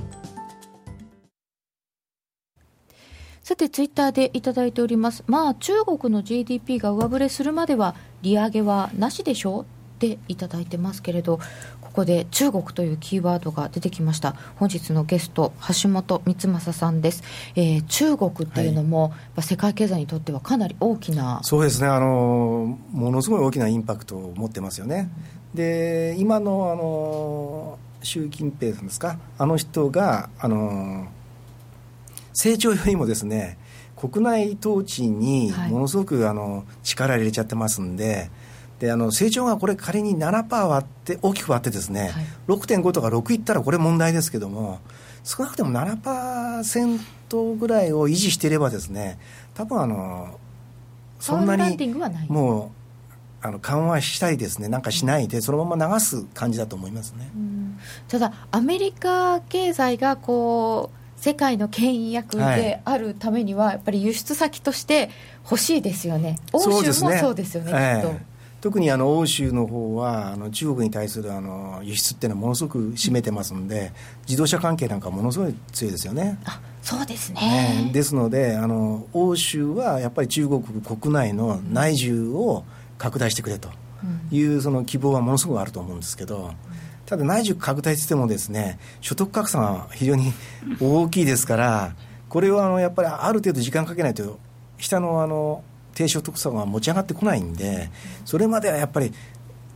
[3.44, 5.22] さて、ツイッターでいただいております。
[5.26, 9.66] まあ、中国の GDP が上振れするまでは、利上げはなしでしょうっ
[9.98, 11.38] ていただいてますけれど、
[11.82, 14.34] ここで中国というキーワードが出てきました。
[14.56, 15.52] 本日のゲスト、
[15.82, 17.22] 橋本光正さんです。
[17.54, 21.40] えー、中国っていうのも、はい、世界経済にとってはかなり大きな。
[21.42, 25.10] そうですね、あの、ものすごい大きなインパクトを持ってますよね。
[25.52, 31.08] うん、で、今の、あの、習近平さんですか、あの人が、あの、
[32.34, 33.56] 成長よりもですね
[33.96, 38.30] 国内統治にものすごくあの力入れちゃってますんで。
[38.80, 44.80] であの成長がこれ仮に7%割って大きく割ってですね、はい、6.5とか6いったらこれ問題ですけども
[45.22, 49.18] 少なくても7%ぐらいを維持していればですね
[49.54, 50.40] 多分あの
[51.20, 51.94] そんなに
[52.28, 52.72] も
[53.42, 57.30] うあの緩和したりですねなんかしないでそのまま流す感じだと思いますね。
[58.08, 65.08] ただアメリカ経済がこう世界の牽引役であるためには、やっぱり輸出先として
[65.44, 68.16] 欲しいですよね、欧州もそうですよね、ねきっと。
[68.60, 73.92] 特にあの欧州の方はあの中国に対するあの輸出っていうのはものすごく占めてますんで、
[74.28, 76.38] 自動車関係なんかものすごい強いですよね。
[76.44, 77.40] あそうですね、
[77.86, 82.64] ね、ですのであの欧州はやっぱり中国国内の内需を
[82.98, 83.70] 拡大してくれと
[84.30, 86.52] いうその希望はものすごくあると思うんですけど。
[87.06, 90.32] ただ内需拡大してもですね所得格差が非常に
[90.80, 91.94] 大きいですから
[92.28, 94.38] これはあのやっぱりある程度時間かけないと
[94.78, 95.62] 下のあの
[95.94, 97.90] 低所得者が持ち上がってこないんで
[98.24, 99.12] それまではやっぱり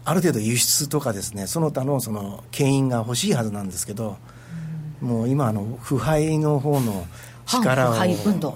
[0.04, 4.16] ある程度輸出とかですねその他のその牽引が欲しいはずなんですけど
[5.00, 7.06] もう今あの腐敗の方の
[7.46, 7.94] 力を、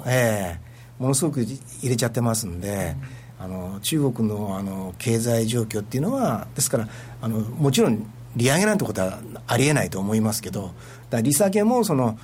[0.06, 2.96] えー、ものすごく入れちゃってますんで。
[3.42, 6.88] あの中国のあの経済状況っていうのはですから
[7.20, 10.72] あのもちろん利上げなんてことはありえないと思いますけど、
[11.10, 12.18] だ利下げもその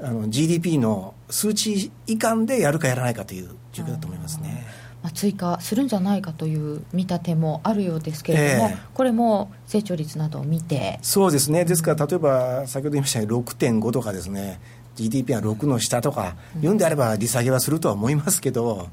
[0.00, 4.66] あの GDP の数値以下でやるかやらないかという状況だと思いますね。
[5.02, 10.98] まあ、追加するんじゃないかという見立てもあるようですけれども、えー、これも成長率などを見て。
[11.02, 14.60] そうですね、ですから例えば先ほど言いましたように6.5とかですね、
[14.96, 16.78] GDP は6の下とか、言うん。
[16.78, 18.88] であれば利下げはするとは思いますけど。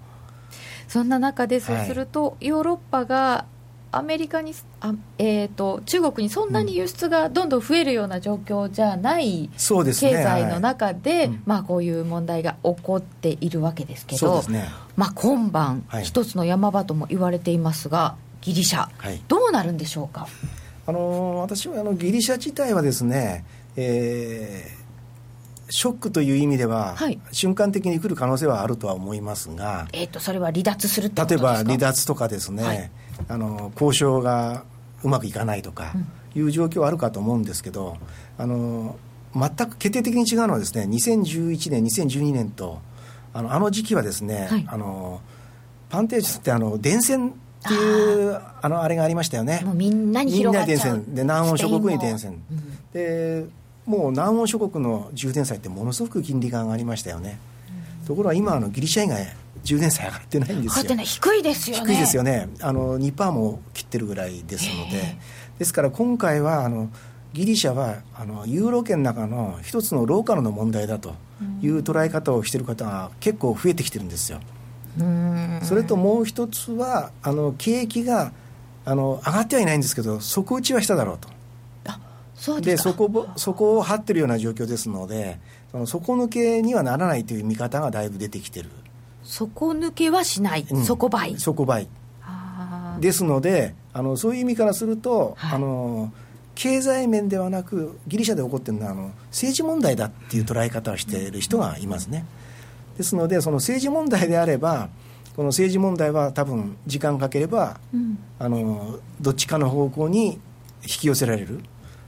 [0.88, 3.46] そんな中でそうすると、はい、ヨーロッパが
[3.98, 20.28] アメリカにあ、えーと、中国にそんなに輸出がどんどん増えるような状況じゃない経済の中で、まあ、こういう問題が起こっているわけですけど、ね、まあ、今晩、はい、一つの山場とも言われていますがギリシャ、はい、どうなるんでしょうか？
[20.86, 24.86] あの私はあのギリシャ自体はですね、えー
[25.68, 32.92] ショックという意味では、はい、瞬間的に来る可能性はあるとは思いますが、えーと、それは離脱する例えば離脱とかですね、はい、
[33.28, 34.64] あの交渉が
[35.04, 35.94] うまくいかないとか
[36.34, 37.98] いう状況はあるかと思うんですけど、
[38.38, 38.98] あの
[39.36, 42.80] 全く決定的に違うのはですね2011年2012年と
[43.34, 45.22] あのあの時期はですね、はい、あの
[45.90, 47.32] パンテージってあの電線っ
[47.68, 49.66] ていうあのあれがありましたよね。
[49.74, 51.04] みんなに広がっちゃう。
[51.08, 53.46] で南欧諸国に電線、うん、で
[53.86, 57.40] もう南欧諸国の充電債ってものすごく金利が上がりましたよね、
[58.02, 59.28] うん、ところが今あのギリシャ以外
[59.66, 60.96] 充電債上がってないんですよ。
[61.04, 61.84] 低いですよね。
[61.86, 62.50] 低いですよね。
[62.62, 65.18] あの2%も切ってるぐらいですので。
[65.60, 66.90] ですから今回はあの
[67.34, 71.16] ギリシャはあのユーロ圏の中の一つのローカルの問題だと
[71.62, 74.40] いう捉え方をしている方が結構増えてきてるんですよ。
[75.64, 78.32] それともう一つはあの景気が
[78.86, 81.30] あの上がってはいないんですけど底打ちはしただろうと。
[82.36, 85.40] そうでそこそこを張ってるような状況ですので
[85.72, 88.70] その底抜けにはならないという見方がだいぶ出てきてる
[89.26, 91.38] 底抜けはしない、うん、底倍。
[91.38, 91.88] 底倍。
[93.00, 96.14] ですのであのそういう意味からすると、はい、あの
[96.54, 102.26] 経済面ではなくギリシャで起こってるのはあの政治問題だっていう捉え方をしている人がいますね、
[102.98, 104.90] ですのでその政治問題であれば
[105.36, 110.40] この政治問題は多分時間かければ、うん、あのどっちかの方向に
[110.84, 111.62] 引き寄せられる。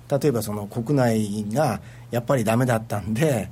[0.09, 3.49] 例えばその国内がやっぱりダメだったんで、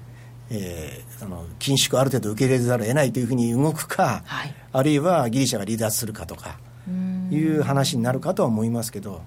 [0.50, 6.58] えー、あの緊縮ある程度受け入れざるを得ないというふうに動くか、はい、あるいはギリシャが離脱するかとか
[7.32, 9.22] いう話になるかとは思いますけど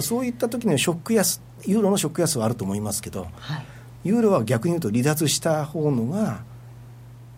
[0.00, 3.64] そういった時のショック安ユーロのショック安はあると思いますけど、はい、
[4.04, 6.42] ユーロは逆に言うと離脱した方のが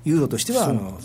[0.04, 0.98] ユーロとしてはあの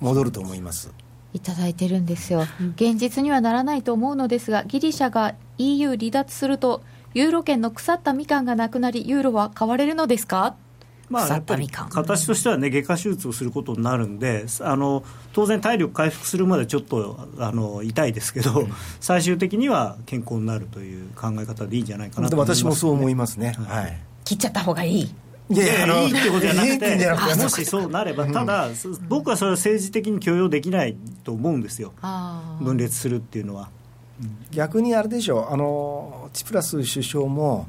[0.00, 0.92] 戻ると思います。
[1.32, 10.54] いただいてるんですよ、現実にはならないと思うのですがギリシャが EU 離脱するとユーロ圏の腐ったみかんがなくなりユーロは買われるのですか？
[11.08, 18.66] まあ、やっぱり形としてはね外科手術をすることになるんであの当然体力回復するまでちょっとあの痛いですけど、
[19.00, 25.14] 最終的には健康になるという考え方でいいんじゃないかなと思います、ね、私もそう思いますね、はい、切っちゃった方がいい。
[25.48, 28.68] いやあのいいってことじゃなくてもしそうなればただ、
[29.08, 31.92] 僕はそれは政治的に許容できないと思うんですよ。
[32.60, 33.68] 分裂するっていうのは。
[34.50, 35.52] 逆にあれでしょう。
[35.52, 37.68] あのチプラス首相も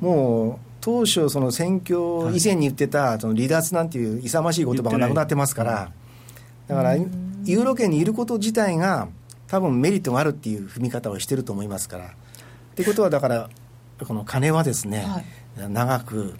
[0.00, 5.92] もう当初その選挙以前に言ってたその離脱なんていう勇ましい言葉がなくなってますから
[6.68, 9.08] だからユーロ圏にいること自体が
[9.48, 12.06] 多分メリットがあるっていう踏み方をしてると思いますから。
[12.06, 12.10] っ
[12.74, 13.50] てことはだから
[14.06, 15.04] この金はですね、
[15.56, 16.36] はい、長く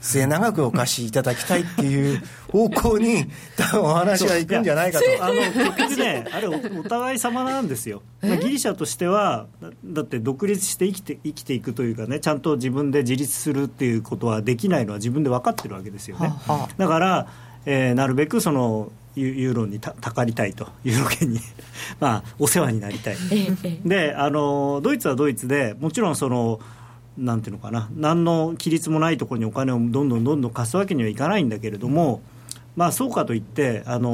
[0.00, 5.24] 末永くお貸しいただきたいっていう方向に 多分お話がいくんじゃないかと。
[5.24, 9.46] あの結局ねあれお互い様なんですよ、まあ、ギリシャとしては
[9.84, 17.26] だって独立して生きて生きていくというかねちゃんと自分で自立するっていうことはできないのは自分で分かってるわけですよね、ははだから、
[17.64, 21.40] えー、なるべくそのユーロにたたかりたいと、ユーロ圏に
[22.00, 23.16] まあ、お世話になりたい、
[23.84, 26.60] であのドイツはドイツで、もちろんその
[27.18, 32.20] なんていうのかな何の規律もないところにお金をどんどんどんどん貸すわけにはいかないんだけれども、
[32.76, 34.12] まあ、そうかといって、あのー、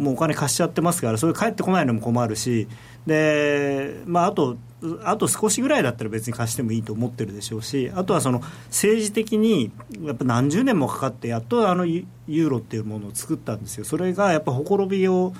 [0.00, 2.66] もうお金貸しちゃってますからそれ返ってこないのも困るし
[3.06, 4.56] で、まあ、あと
[5.02, 13.84] あと少しぐらいだったら別に貸してもいいと思ってるでしょうしあとはその政治的にやっぱ何十年もかかってやっとあのユーロっていうものを作ったんですよ。
[13.84, 15.34] それがやっぱほころびを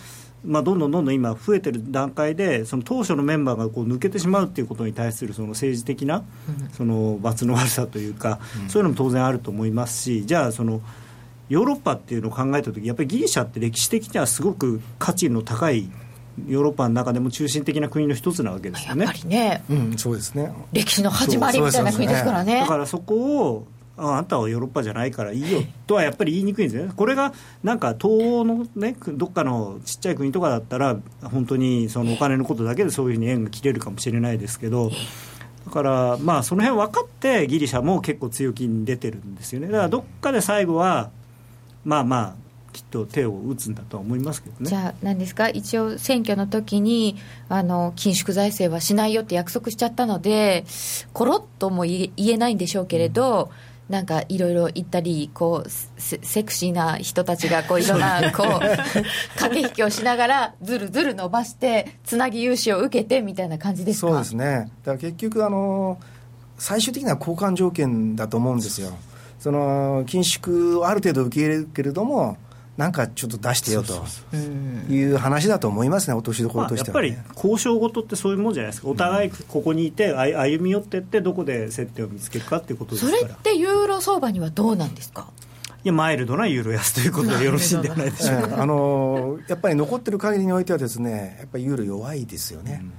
[0.44, 6.22] まあ、どんどんどんどん今増えてる段階でその当初のメンバーがこう抜けてしまうということに対するその政治的な
[6.72, 10.80] その罰の悪さというか、そういうのも当然あると思いますしじゃあその
[11.48, 15.90] ヨーロッパっていうのを考えた時やっぱりギリシャって歴史的にはすごく価値の高い
[16.48, 19.04] ヨーロッパの中でも中心的な国の一つなわけですよね。
[19.04, 20.52] やっぱりね、うん、そうですね。
[20.72, 22.60] 歴史の始まりみたいな国ですからね。
[22.60, 34.90] だからそこをあんたはヨーロッパじゃないからいいよとはやっぱり言いにくいんですよね、これがなんか東欧の、ね、どっかのちっちゃい国とかだったら、本当にそのお金のことだけでそういうふうに縁が切れるかもしれないですけど、
[35.64, 39.68] だから、まあ、その辺分かってギリシャも結構強気に出てるんですよね。
[39.68, 41.10] だからどっかで最後は
[41.84, 42.34] まあまあ
[42.72, 44.68] きっと手を打つんだとは思いますけどね。
[44.68, 45.48] じゃあ何ですか？
[45.48, 47.16] 一応選挙の時に
[47.48, 50.64] あに緊縮財政はしないよって約束しちゃったので
[51.12, 64.08] ころっとも言えないんでしょうけれど、うんなんかいろいろ言ったりこうセクシーな人たちがこういろんなこう駆け引きをしながらずるずる伸ばしてつなぎ融資を受けてみたいな感じですか？
[64.08, 64.70] そうですね。
[64.84, 65.98] だから結局あの
[66.56, 68.90] 最終的には交換条件だと思うんですよ。
[69.38, 72.38] その緊縮をある程度受け入れるけれども
[72.76, 74.04] なんかちょっと出してよと
[74.92, 77.08] いう話だと思いますね、落としどころとしては、ね。
[77.08, 83.18] まあ、やっぱり交渉事ってそういうもんじゃないですか、お互いここにいて、歩み寄っていって、どこで接点を見つけるかっていうことですから。
[83.18, 85.28] それってユーロ相場にはどうなんですか？
[85.84, 92.92] いやマイルドなユーロ安ということでよろしいんではないでしょうか、あのやっぱり残ってる限りにおいてはですねやっぱりユーロ弱いですよね、うん、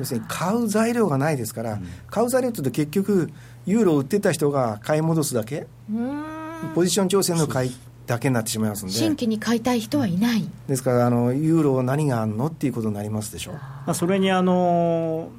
[0.00, 3.30] 要するに買う材料がないですから、うん、買う材料って結局
[3.66, 5.68] ユーロを売ってた人が買い戻すだけ。
[6.74, 7.76] ポジション調整の買い
[8.06, 8.94] だけになってしまいますんで。
[8.94, 10.44] 新規に買いたい人はいない。
[10.68, 15.30] ですからあのユーロ何があるのっていうことになりますでしょう、まあ、それにあの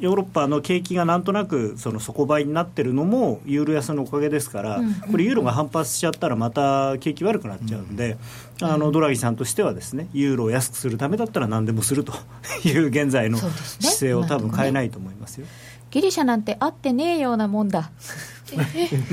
[0.00, 8.16] ヨーロッパの景気がなんとなくその底倍になってるのもユーロ安のおかげですから、これ、ユーロが反発しちゃったら、また景気悪くなっちゃうんで、
[8.62, 12.14] あのドラギさんとしては、ですねユーロを安くするためだったら何でもすると
[12.64, 15.46] いう現在の姿勢を多分変えないと思いますよ。
[15.90, 17.90] ギリシャなんてあってねえようなもんだ。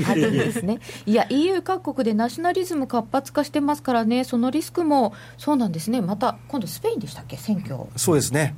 [0.08, 0.80] あるんですね。
[1.06, 7.78] いや、EU 各国でナショナリズム活発化してますからね、そのリスクもそうなんですね、また今度、スペインでしたっけ、選挙。
[7.96, 8.54] そうですね。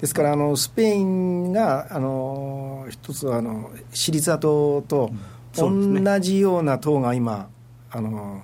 [0.00, 5.10] ですからあのスペインがあの一つあのシリザ党と
[5.54, 7.50] 同じような党が今
[7.90, 8.42] あの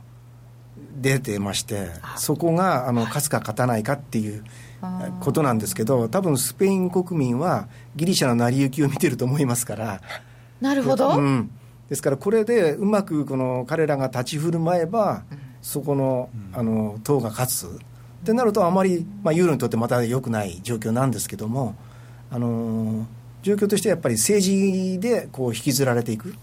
[1.00, 4.44] 出てましてそこがあの勝つか勝たないかっていう
[5.20, 10.00] ことなんですけど多分スペイン国民はギリシャの成り行きを見てると思いますから。
[10.60, 11.50] なるほど、うん、
[11.88, 15.22] ですからこれでうまくこの彼らが立ち振る舞えば、
[15.62, 17.70] そこのあの党が勝つっ
[18.24, 21.76] てなるとあまり、まあ、ユーロにとってまた良くない状況なんですけども、
[22.30, 23.06] あの
[23.42, 26.34] 状況としてやっぱり政治でこう引きずられていく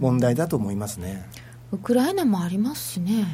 [0.00, 1.28] 問題だと思いますね。
[1.70, 3.24] ウクライナもありますしね。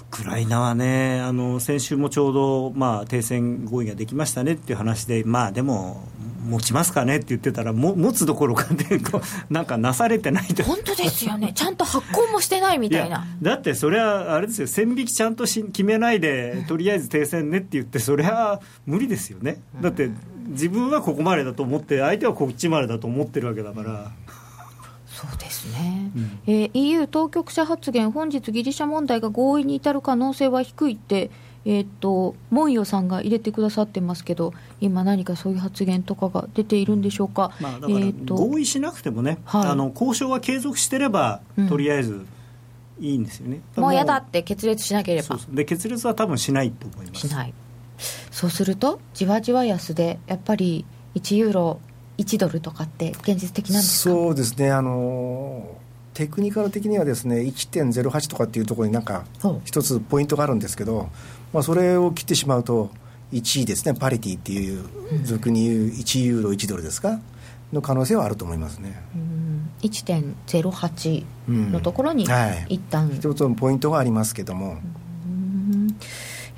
[0.00, 6.02] ウクライナはね、あの先週もちょうど、まあ、停戦合意ができましたねっていう話で、まあ、でも、
[6.38, 8.86] 持ちますかねって言ってたら、も持つどころかね、
[9.50, 10.62] なんかなされてないと。
[10.62, 13.26] 本当ですよね、ちゃんと発行もしてないみたいな。
[13.40, 20.10] いだって、それはあれですよ、線引きちゃんとし決めないで、とりあえず停戦ねって言って、それは無理ですよね、だって
[20.48, 24.12] 自分はここまでだと思って、相手はこっちまでだと思ってるわけだから。
[25.06, 31.32] そうですね、うん、えー、EU 当局者発言、本日、ギリシャ問題が合意に至る可能性は低いって、
[31.64, 42.24] えーと、モンヨさんが入れてくださってますけど、今、何かそういう発言とかが出ているんでしょうか、まあ、だから合意しなくてもね、はい、あの交渉は継続してれば、とりあえず
[43.00, 45.38] いいんですよね、うん、もう嫌だって決裂しなければ。
[45.50, 47.28] で決裂は多分しないと思います。
[47.28, 47.54] しない。
[48.30, 50.84] そうするとじわじわ安でやっぱり
[51.16, 51.80] 1ユーロ
[52.16, 54.14] 1ドルとかって現実的なんですか？
[54.14, 54.70] そうですね。
[54.70, 55.76] あの
[56.14, 59.24] テクニカル的にはですね1.08とかっていうところになんか
[59.64, 61.08] 一つポイントがあるんですけど
[61.52, 62.90] まあ、それを切ってしまうと
[63.32, 63.94] 1位ですね。
[63.98, 64.84] パリティっていう
[65.24, 67.20] 俗に言う1ユーロ1ドルですか？
[67.72, 71.24] の可能性はあると思いますね、うん、1.08
[71.70, 72.28] のところに一
[72.90, 74.78] 旦、うんはい、一つのポイントがありますけども、
[75.26, 75.28] う
[75.76, 75.96] ん。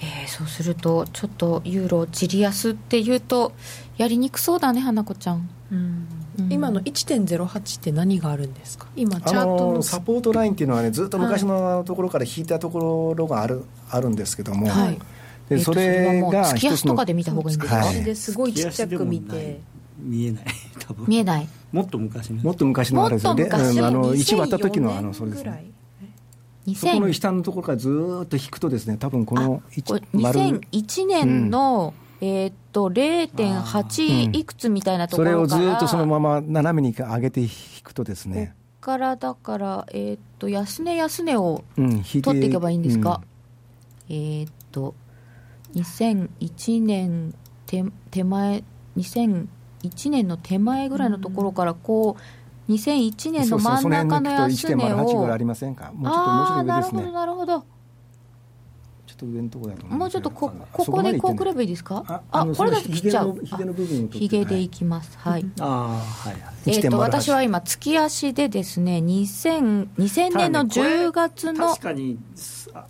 [0.01, 3.53] えー、そうするとちょっとユーロじり安っていうと
[3.99, 6.07] やりにくそうだね花子ちゃん、うん
[6.49, 8.87] 今の1.08って何があるんですか？
[8.97, 9.83] 今チャートの。
[9.83, 14.99] サポートラインっていうのはねずっと昔のところから引いたところがあるあるんですけども、はい、
[15.49, 19.61] でそれが月足とかで見た方がいいんですか、はい、ですごいちっちゃく見て。
[20.03, 20.45] 見えない。
[20.79, 21.07] 多分。
[21.07, 21.49] 見えない。
[21.73, 25.71] もっと昔のもっと昔のあれですよね、うん、あの1割った時のあのそれですね。
[26.75, 32.29] そこの下のところからずっと引くとですね多分この2001年の、うん。
[32.29, 37.49] えー、っと0.8いくつみたいなところから、うん、それをずっとそのまま斜めに上げて引
[37.83, 38.55] くとですね。
[38.81, 43.21] からだから、えー、っと安値安値を取っていけばいいんですか、
[44.09, 44.95] うん、えー、っと
[45.75, 47.35] 2001年
[47.67, 48.65] 手手前
[48.97, 49.47] 2001
[50.11, 52.17] 年の手前ぐらいのところからこ
[52.69, 55.93] う2001年の真ん中の安値をそうそうありませんか？
[55.93, 57.13] もうちょっともうちょっと上ですね。
[57.13, 57.80] なるほどなるほど
[59.21, 62.23] と上のところだと思もうちょっとこここでこうくればいいですか？
[62.31, 63.39] あこれだと切っちゃう。
[63.45, 65.17] ひげの部分ひげでいきます。
[65.19, 72.19] はい、 ああはいえっ、と私は今月足でですね2000 2000年の10月の、確かに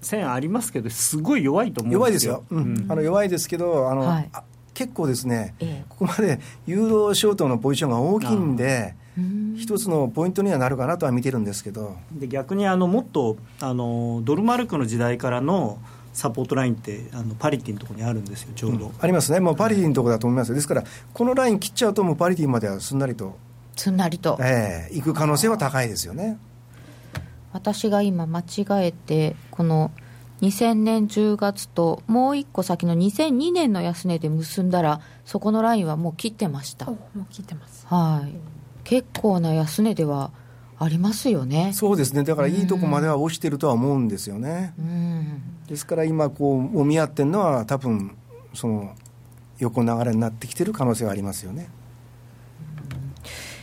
[0.01, 2.87] 線ありますけどすごい弱いと思うん弱いですよ、うん。
[2.89, 4.31] あの弱いですけどあの、はい。
[4.75, 8.95] 結構ですね、ええ、ここまでユーロショートのポジションが大きいんで、
[9.57, 11.97] 一つのポイントにはなるかなとは見てるんですけど。
[12.13, 15.79] で逆にあのもっとあのドルマルクの時代からの
[16.13, 19.41] サポートラインってあのパリティのところにあるんですよちょうど、うん、ありますね。
[19.41, 20.55] もうパリティのところだと思います。
[20.55, 23.37] ですからこのライン切っちゃうともうパリティまではすんなりと
[23.77, 26.39] すんなりとええー、行く可能性は高いですよね。
[27.53, 29.91] 私が今間違えてこの
[30.41, 36.87] 2000年10月ともう一個先の2002年の安値で結んだらそこのラインはもう切ってました。
[36.87, 37.87] もう切ってます。
[37.87, 38.35] はい。
[38.85, 40.31] 結構な安値では
[40.79, 41.73] ありますよね。
[41.75, 42.25] そうですね。
[42.25, 44.85] だからいいとこまでは落ちてるとは思うんですよね、うん、
[45.71, 48.17] ですから今こうもみ合ってるのは多分
[48.55, 48.93] その
[49.61, 51.71] 横流れになってきてる可能性はありますよね。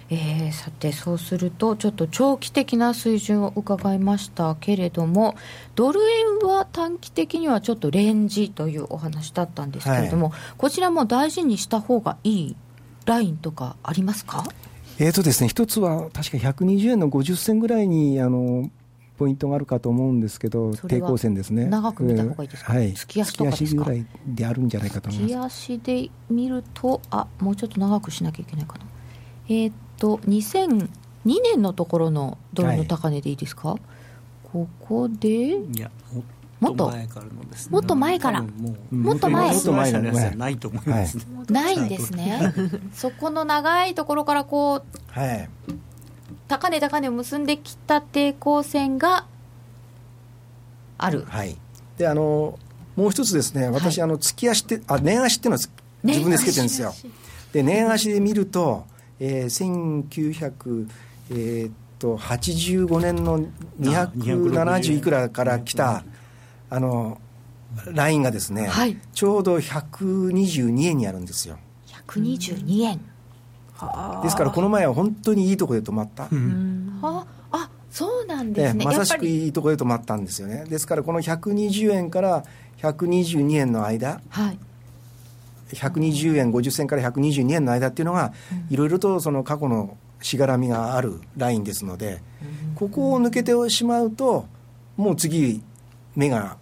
[0.10, 5.36] えー、さてそうするとちょっと長期的な水準を伺いましたけれども
[5.76, 12.55] ドル円は短期的にはちょっとレンジというお話だったんですけれども、はい、こちらも大事にした方がいい
[13.03, 14.45] ラインとかありますか？
[14.99, 18.72] えーとですね、一つは確か120円の50銭ぐらいにあの
[19.18, 21.65] ポイントがあるかと思うんですけど、抵抗線ですね。
[21.65, 25.68] 長く見た方がいいですか、はい、月足とか月足ぐらいであるんじゃないかと思います。
[25.68, 28.86] 月足で見ると、あもうちょっと長くしなきゃいけないかな。
[29.49, 30.88] えー、っと、2002
[31.26, 33.80] 年のところのドルの高値でいいですか、はい、
[34.51, 35.57] ここで。
[35.57, 35.89] いや、
[36.59, 36.89] もっと？
[36.89, 38.41] 前からのです、ね、もっと前から？
[38.41, 39.51] もっと前？
[39.53, 42.53] もっと前のやつないと思います、ね、はい、ないんですね。
[42.93, 45.49] そこの長いところからこう、はい、
[46.48, 49.26] 高値高値を結んできた抵抗線が
[50.98, 51.26] ある。
[51.28, 51.58] はい。
[51.98, 52.58] であの
[52.95, 55.68] もう一つですね私、はい、あの月足ってあ年足っていうのは
[56.04, 56.93] 自分でつけてるんですよ。
[57.54, 58.86] で年足で見ると、
[59.20, 60.88] えー、1900
[61.30, 63.39] えー、っと85年の
[63.80, 66.04] 270いくらから来た、
[66.70, 67.20] あの
[67.88, 71.58] ラインがですね、はい、ちょうど122円にあるんですよ。
[72.08, 73.02] 122円
[74.23, 77.69] ですからこの前は本当にいいところで止まった、はあ。
[77.89, 80.65] そうなんですね、まさしくいいところで止まったんですよね。
[80.67, 82.43] ですからこの120円から
[82.82, 84.59] 122円の間、はい、
[85.73, 88.34] 120円50銭から122円の間っていうのが、
[88.69, 92.21] いろいろとその過去のしがらみがあるラインですので、
[92.75, 94.45] ここを抜けてしまうと
[94.95, 95.63] もう次
[96.15, 96.57] 目が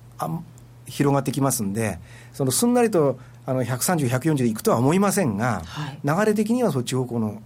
[0.85, 1.99] 広がってきますんで
[2.33, 7.41] そのすんなりとあの130、140でいくとは思いませんが、はい、流れ的にはそっち方向の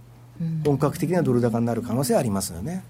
[0.64, 2.82] 本格的なドル高になる可能性ありますよね。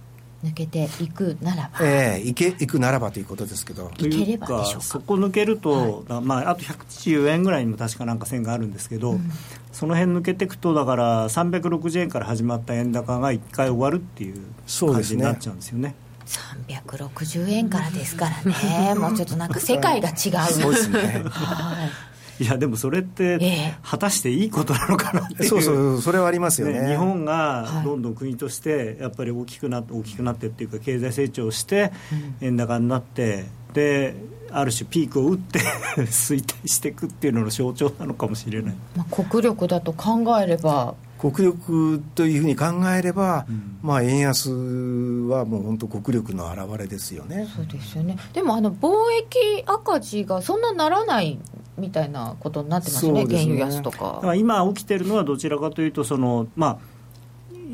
[0.44, 4.80] 抜けていくならば、ええー、いけいくならばということですけど、いければでしょうか。
[4.80, 9.30] そこ抜けると、はい、まあ、あと180円ぐらいにも確かなんか線があるんですけど、うん、
[9.72, 15.94] その辺抜けていくと、だから360円から始まった円高が1回終わるっていう感じになっちゃうんですよね。
[16.26, 20.14] 360円からですからね、もうちょっとなんか世界が違う。
[20.52, 21.22] そうですね。
[21.28, 22.09] はい
[22.40, 23.38] いやでもそれって
[23.82, 31.92] 果たしていいことなのかなっていう、そうそうそれはありますよね、ね、日本がどんどん国としてやっぱり大きくなって大きくなってっていうか経済成長して
[32.40, 34.14] 円高になってで
[34.50, 35.60] ある種ピークを打って
[36.08, 42.66] 衰退していくっていうのの象徴なのかもしれない、まあ、国力だと考えれば国力というふうに考
[42.96, 47.46] えれば、うん、まあ、円安はもう本当、国力の表れですよね。
[47.54, 48.16] そうですよね。
[48.32, 48.88] でもあの貿
[49.28, 51.38] 易赤字がそんなならない
[51.76, 53.38] みたいなことになってますね、すね。
[53.38, 54.34] 原油安とか。
[54.34, 57.00] 今起きてるのはどちらかというとその、まあ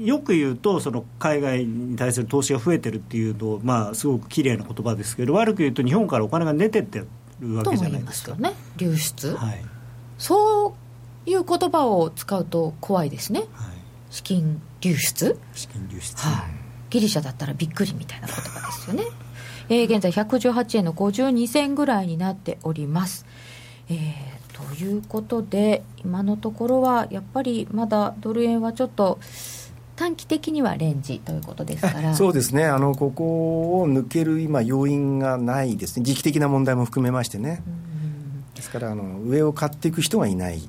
[0.03, 6.99] よく言うとその海外に対する投資が増えてるっていうと、まあ、すごく綺麗な言葉ですけど悪く言うと日本からお金が出てって
[7.40, 8.34] るわけじゃないですか。
[8.34, 9.64] ね、流出、はい、
[10.18, 10.86] そう
[11.27, 13.49] いう言葉を使うと怖いですね、はい、
[14.11, 15.39] 資金流出？
[15.53, 16.51] 資金流出、はい、
[16.91, 19.05] ギリシャだったらびっくりみたいな言葉ですよね、
[19.68, 23.27] えー、現在118円の52銭ぐらいになっております。
[23.89, 29.20] えー、ということで今のところはやっぱりまだドル円はちょっと
[29.95, 32.14] 短期的にはレンジということですから。
[32.16, 32.64] そうですね。
[32.64, 36.05] あのここを抜ける今要因がないですね。
[36.05, 37.62] 時期的な問題も含めましてね。
[38.55, 40.62] ですからあの上を買っていく人がいない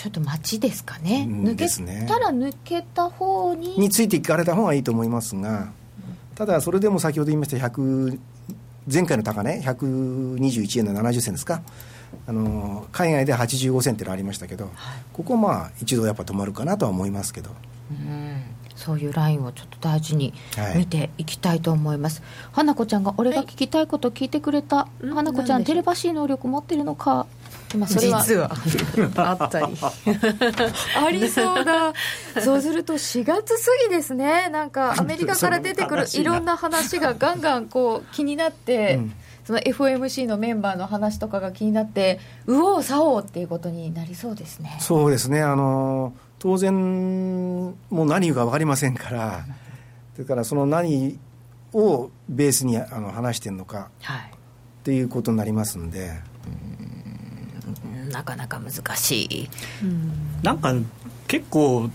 [0.00, 1.66] ちょっと待ちですかね、抜け
[2.06, 3.78] たら抜けた方に。
[3.78, 5.72] についていかれた方がいいと思いますが、
[6.34, 8.18] ただそれでも先ほど言いました100
[8.90, 11.60] 前回の高値121円の70銭ですか。
[12.26, 14.74] あの海外で85銭っていうのありましたけど、はい、
[15.12, 17.50] ここまあ一度やっぱ止まるかなとは思いますけど。
[17.90, 18.40] うん。
[18.76, 20.32] そういうラインをちょっと大事に
[20.74, 27.26] 見ていきたいと思います、はい、花子ちゃんが俺が聞きたいこと聞いてくれた、はい、花子ちゃんテレパシー能力持ってるのか
[27.74, 28.50] 今それは実は。
[29.16, 29.66] あったり。
[30.96, 31.92] ありそうだ
[32.42, 34.48] そうすると4月過ぎですね。
[34.50, 39.12] なんかアメリカから出てくるいろんな話がガンガンこう気になって、うん。
[39.44, 44.76] その FOMC のメンバーの話とかが気になって右往左往っていうことになりそうですね。
[44.80, 45.42] そうですね。
[45.42, 46.72] あの当然
[47.66, 49.44] もう何言うか分かりませんから
[50.14, 51.18] それからその何
[51.72, 56.12] をベースにあの話してるのか、はい、っていうことになりますんで
[58.10, 59.50] なかなか難しい、
[60.42, 60.74] なんか
[61.26, 61.90] 結構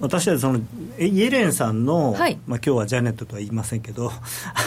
[0.00, 0.60] 私はその
[0.98, 4.10] イエレンさんの、はい、まあ今日はジャネットとは言いませんけど、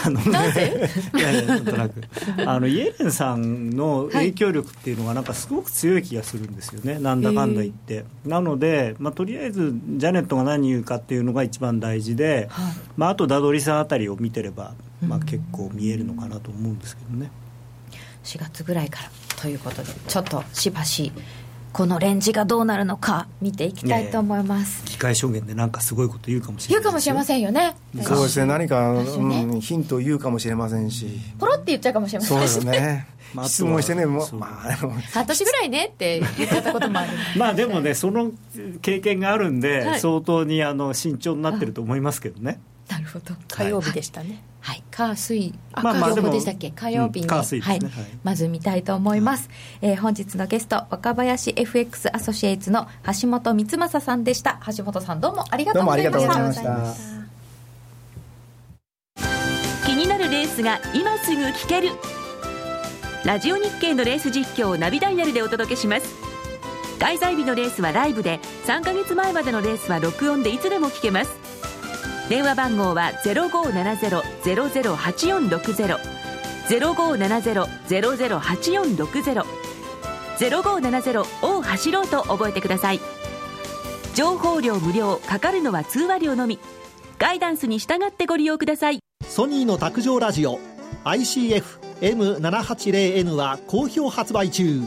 [0.05, 2.03] あの、 いやいやなんとなく。
[2.45, 8.05] あのイエレンさんの影響力っていうのがなんかすごく強い気がするんですよね、はい、なんだかんだ言って。
[8.26, 17.32] なので、まあ、とりあえずジャネットが何言うかっていうのが一番大事で、はい、まあ、あとダドリさんあたりを見てれば、まあ、結構見えるのかなと思うんですけどね。
[18.24, 19.09] 4月ぐらいから
[19.41, 21.11] ということでちょっとしばし
[21.71, 27.75] このレンジがどうなるのか見ていきたいと思います、機械証言でなんかすごいこと言うかもしれない言うかもしれませんよね。
[28.01, 28.45] そうですね。
[28.47, 32.53] 何か、ね、うん、ヒントを言うかもしれませんしポロって言っちゃうかもしれませんし。
[32.53, 33.07] そうですね。
[33.35, 34.75] まあ、質問してね、もう、まあ、
[35.13, 35.85] 半年ぐらいね。
[35.85, 38.31] って言っちゃったこともあるまあでもね、その
[38.81, 42.59] 経験があるんで、はい、相当にあの慎重になってると思いますけどね。
[42.89, 43.35] なるほど。
[43.47, 46.71] 火曜日でしたね、はい、火水あ、まあ、まあ、でしたっけ？
[46.71, 47.79] 火曜日に、うんね、はい、
[48.23, 49.49] まず見たいと思います、
[49.81, 52.87] えー、本日のゲスト若林 FX アソシエイツの
[53.21, 54.59] 橋本光正さんでした。
[54.75, 56.77] 橋本さんどうもありがとうございました。
[59.85, 61.89] 気になるレースが今すぐ聞ける。
[63.25, 66.29] ラジオ日経のレース実況をナビダイヤルでお届けします。
[66.99, 71.38] 開催日のレースはライブで3か月前までのレースは録音でいつでも聞けます
[72.30, 75.97] 電話番号は0570-008460
[76.69, 79.43] 0570-008460
[80.38, 82.99] 0570を走ろうと覚えてください。
[84.13, 86.59] 情報量無料かかるのは通話料のみ。
[87.17, 88.99] ガイダンスに従ってご利用ください。
[89.27, 90.59] ソニーの卓上ラジオ
[91.05, 94.82] ICF-M780N は好評発売中。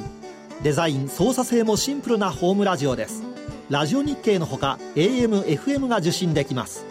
[0.62, 3.24] デザイン操作性もシンプルなホームラジオです。
[3.68, 6.86] ラジオ日経のほか AM、FM が受信できます。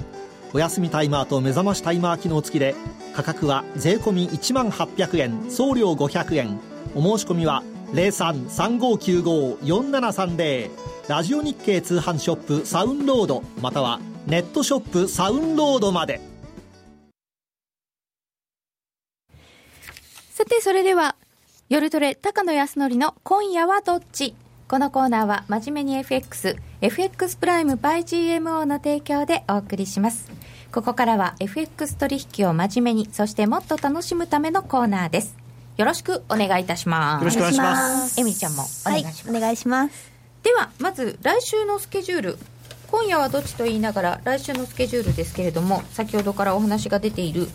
[0.53, 2.75] お休みタイマーと目覚ましタイマー機能付きで
[3.13, 6.59] 価格は税込1万800円送料500円。
[6.93, 10.69] お申し込みは0335954730
[11.07, 16.19] ラジオ日経通販ショップサウンロードまたはネットショップサウンロードまで。
[20.31, 21.15] さてそれでは
[21.69, 24.35] 夜トレ高野康則の今夜はどっち？
[24.67, 30.31] このコーナーは真面目に FX FX プライム by GMO の提供でお送りします。
[30.71, 35.35] ここからは FX 取引を真面目にそしてもっと楽しむためのコーナーです。
[35.75, 37.21] よろしくお願いいたします。
[37.21, 38.21] よろしくお願いします。
[38.21, 40.11] エミちゃんもお願いします、はい、お願いします。
[40.43, 42.37] ではまず来週のスケジュール。
[42.89, 47.47] 今夜はどっちと言いながら来週のスケジュールですけれども先ほどからお話が出ている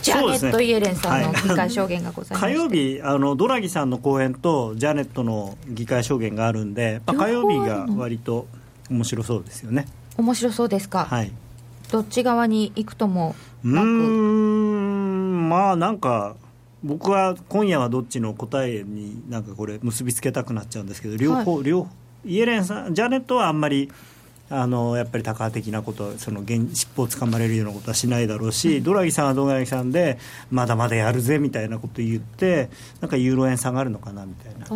[0.00, 8.46] ジャネット・イエレンさんの議会証言がございます、ねはい、火曜日あのドラギさんの講演とジャネットの議会証言があるんで、まあ、火曜日が割と
[8.90, 9.86] 面白そうですよね。
[10.16, 11.04] 面白そうですか。
[11.04, 11.32] はい
[11.90, 15.48] どっち側に行くともうん。
[15.48, 16.36] まあなんか
[16.82, 21.88] 僕は今夜はどっちの答えになんかこれ結びつけたくなっちゃうんですけど両方、はい、両
[22.24, 23.90] イエレンさんジャネットはあんまり
[24.50, 30.18] あのやっぱりタカ的なことその尻尾をつかまれるようなことはしないだろうし、うん、ドラギさんはドラギさんで
[30.50, 32.68] まだまだやるぜみたいなことを言って
[33.00, 34.66] なんかユーロ円下がるのかなみたいな。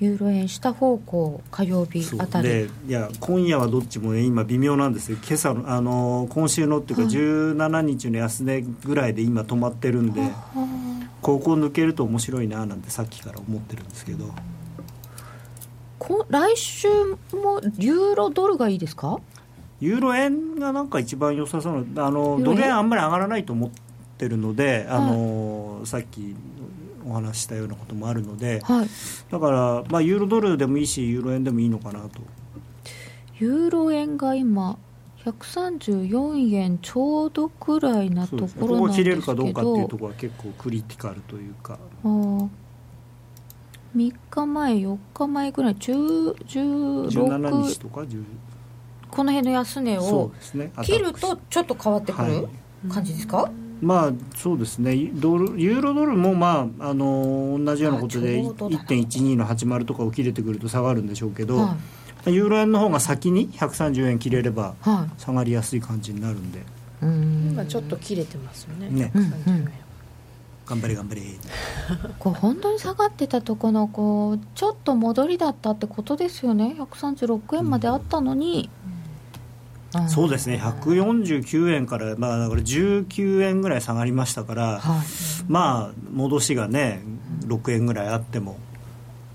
[0.00, 2.48] ユーロ円下方向火曜日あたり。
[2.48, 5.18] でいや今夜はどっちも、ね、今微妙なんですよ。
[5.24, 10.20] 今朝のあの今週のっていうか17日の安値ぐらいで今止まってるんで、
[11.22, 14.34] ここ抜けると面白いななんてさっきから思ってるんですけど。
[16.06, 16.88] こ来週
[17.32, 19.18] もユーロドルがいいですか？
[19.80, 23.70] ユーロ円がなんか一番良さそうなあのドル円あんまり上がらないと思っ
[24.18, 26.34] てるので、あの、はい、さっき
[27.06, 28.88] お話したようなこともあるので、はい、
[29.30, 32.20] だから、まあ、ユーロドルでもいいしユーロ円でもいいのかなと。
[33.38, 34.78] ユーロ円が今
[35.24, 41.78] 134円ちょうどくらいなところなんですけど、ね、ここ切れるかどうかっていうところは結構クリティカルというか。
[42.04, 42.46] あ
[43.96, 48.04] 3日前4日前ぐらい10 17日とか
[49.10, 50.32] この辺の安値を
[50.82, 52.48] 切るとちょっと変わってくる
[52.92, 55.10] 感じですか、まあそうですね。
[55.14, 61.76] ドルユーロドルも、まあ、あの同じようなことで1.12の80とかを切れてくると下がるんでしょうけど、は
[62.26, 64.74] い、ユーロ円の方が先に130円切れれば
[65.18, 67.08] 下がりやすい感じになるんで、はい、
[67.52, 68.88] 今ちょっと切れてますよね。
[68.88, 69.68] ね、うんうん
[70.66, 71.22] 頑張れ頑張れ。
[72.18, 76.74] こう本当に下がってたとこのこうちょっと戻りだったってことですよね。
[76.78, 78.70] 136円まであったのに、
[80.08, 80.56] そうですね。
[80.56, 85.06] 149円から、まあ、だから19円ぐらい下がりましたから、はい、
[85.48, 87.02] まあ戻しがね
[87.46, 88.56] 6円ぐらいあっても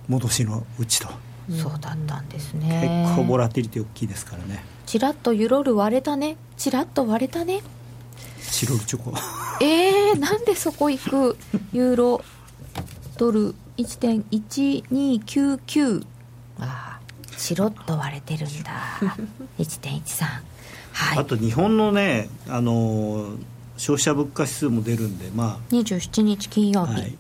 [0.08, 1.08] 戻しのうちと、
[1.52, 3.06] そうだったんですね。
[3.06, 4.64] 結構ボラティリティ大きいですからね。
[4.86, 6.38] ちらっとユロル割れたね。
[6.58, 7.62] ちらっと割れたね
[8.52, 9.14] チロルチョコ。
[9.62, 11.38] えー、なんでそこ行く？
[11.74, 12.24] ユーロ
[13.18, 13.56] ドル。
[13.78, 16.04] 1.1299
[16.60, 17.02] ああ
[17.38, 18.72] チロッと割れてるんだ。
[19.58, 20.26] 1.13
[20.92, 23.30] はい、あと日本のね、あの
[23.78, 27.16] 消費者物価指数も出るんで、まあ、27日金曜日、はい、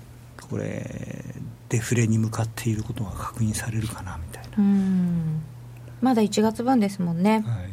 [0.49, 1.23] これ、
[1.69, 4.49] デフレに向かっていることが確認されるかなみたいな。
[4.57, 5.41] うん。
[6.01, 7.45] まだ1月分ですもんね。
[7.47, 7.69] はい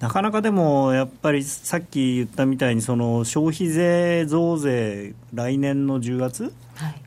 [0.00, 6.54] なかなかでもやっぱりさっき言ったみたいにその消費税増税来年の10月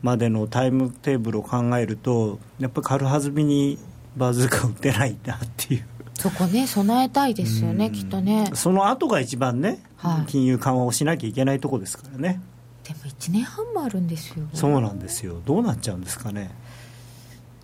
[0.04, 3.80] までのタイムテーブルを考えるとやっぱり軽はずみに
[4.16, 5.86] バズーカ打ってないなっていう。
[6.14, 8.52] そこね備えたいですよねきっとね。
[8.54, 12.40] その後が一番ね、はい、金融緩和をしなきゃいけないとこですからね。
[12.84, 14.46] でも1年半もあるんですよ。
[14.54, 15.42] そうなんですよ。
[15.46, 16.52] どうなっちゃうんですかね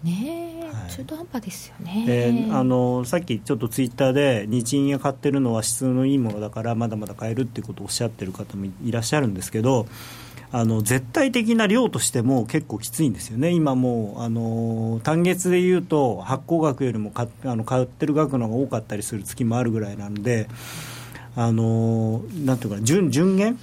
[0.04, 2.06] ねえ、はい、中途半端ですよね。
[2.06, 9.88] であのさっきちょっとツイッターで日銀が買ってるのは質のいいものだからまだまだ買えるっていうことをおっしゃってる方もいらっしゃるんですけど
[10.52, 20.48] あの絶対的な量としても結構きついんですよね、今もうあの単月でいうと発行額よりもかあの買ってる額の方が多かったりする月もあるぐらいなんで。
[21.36, 23.58] あのなんていうか順順減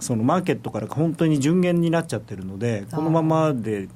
[0.00, 3.88] そのマーケットから本当に順減になっちゃってるのでこのままで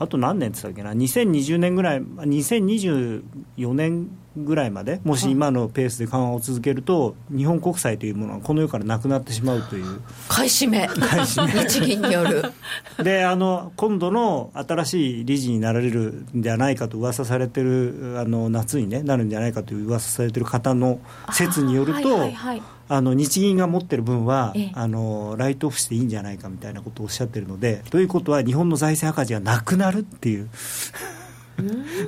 [0.00, 4.08] あと何年って言ったっけな、2020年ぐらい、2024年
[4.44, 10.00] ぐらいまで、もし今のペースで緩和を続けると、日本国債というものはこの世からなくなってしまうという。
[10.28, 12.44] 買い占め、買い占め日銀による。
[13.02, 21.00] であの、今度の新しい理事になられるんではないかと噂されてる、あの夏に、ね、なるんじゃないかという噂されてる方の
[21.32, 22.14] 説によると。
[22.14, 30.48] はいはいはいあの日銀が持ってる分は、あのライトオフしていいんじゃないかみたいなことをおっしゃってるので、ということは、日本の財政赤字がなくなるっていう。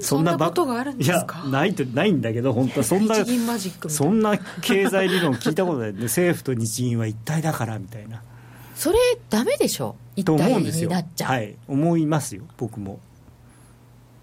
[0.01, 1.40] そんなことがあるんですか？
[1.43, 3.16] いやないとないんだけど本当はそんな
[3.88, 8.22] そんな経済理論聞いたことない、ね、政府と日銀は一体だからみたいな。
[8.74, 8.99] それ
[9.30, 9.97] ダメでしょ？
[10.16, 11.30] 一体になっちゃう。
[11.32, 13.01] はい思いますよ僕も。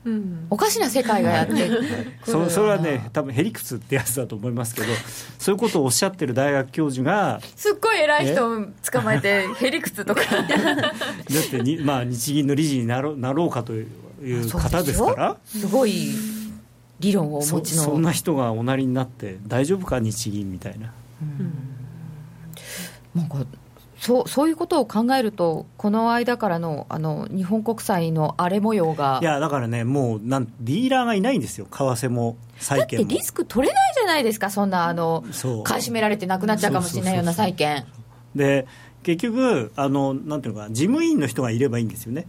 [0.05, 1.83] うん、おかしな世界がやってる
[2.23, 4.87] そそれはね多分へりくつってやつだと思いますけど
[5.37, 10.21] そういうことをおっしゃってる大学教授がすっごい偉い人を捕まえてへりくつとか。
[10.31, 10.91] だっ
[11.51, 13.87] てに、まあ、日銀の理事になろなろうかという
[14.49, 16.09] 方ですからすごい
[16.99, 20.93] 理論をお持ちのそんな人がおなりになって大丈夫か日銀みたいな。
[21.21, 21.53] うん
[23.15, 23.45] なんか
[23.99, 33.03] そうそういうことを考えると、この間からのあの日本国債の荒れ模様がいや、だからね、もうなんディーラーがいないんですよ、為替も債券も。
[33.03, 35.25] だってリスク取れないじゃないですか、そんなあの
[35.65, 37.85] 買い占められてなくなっちゃうかもしれないような債券。
[38.33, 38.67] で
[39.03, 42.25] 結局あの、なんていうのか、事務員の人がいればいいんですよね。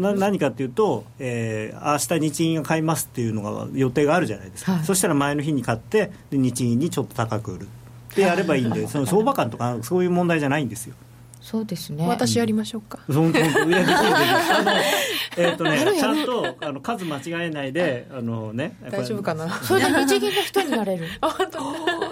[0.00, 7.68] な何かというと、えー、明日日銀が買いますっていうのが予定があるじゃないですか、はい、そしたら前の日に買ってで日銀にちょっと高く売る。
[8.10, 10.94] ってやればいいんで、その相場感とかそういう問題じゃないんですよ。
[11.40, 12.06] そうですね。
[12.06, 14.72] 私やりましょうか、本当本当いやできるあの
[15.38, 19.48] えっ、ー、とねちゃんとあの数間違えないであのね大丈夫かな？
[19.62, 21.06] それで日銀の人になれる。
[21.20, 21.60] 本当。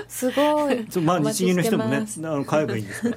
[0.09, 0.86] すごい。
[1.03, 3.16] まあ日銀の人もねあの買えばいいんですか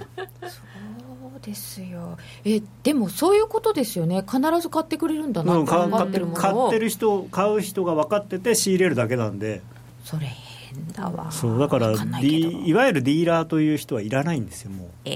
[1.41, 2.17] ですよ。
[2.45, 4.23] えでもそういうことですよね。
[4.29, 9.61] 必ず買ってくれるんだなって買ってる買ってる人買う人が分かってて仕入れるだけなんで。
[10.03, 11.31] それ変だわ。
[11.31, 15.09] そうだからいわゆるディーラーという人はいらないんですよもう、え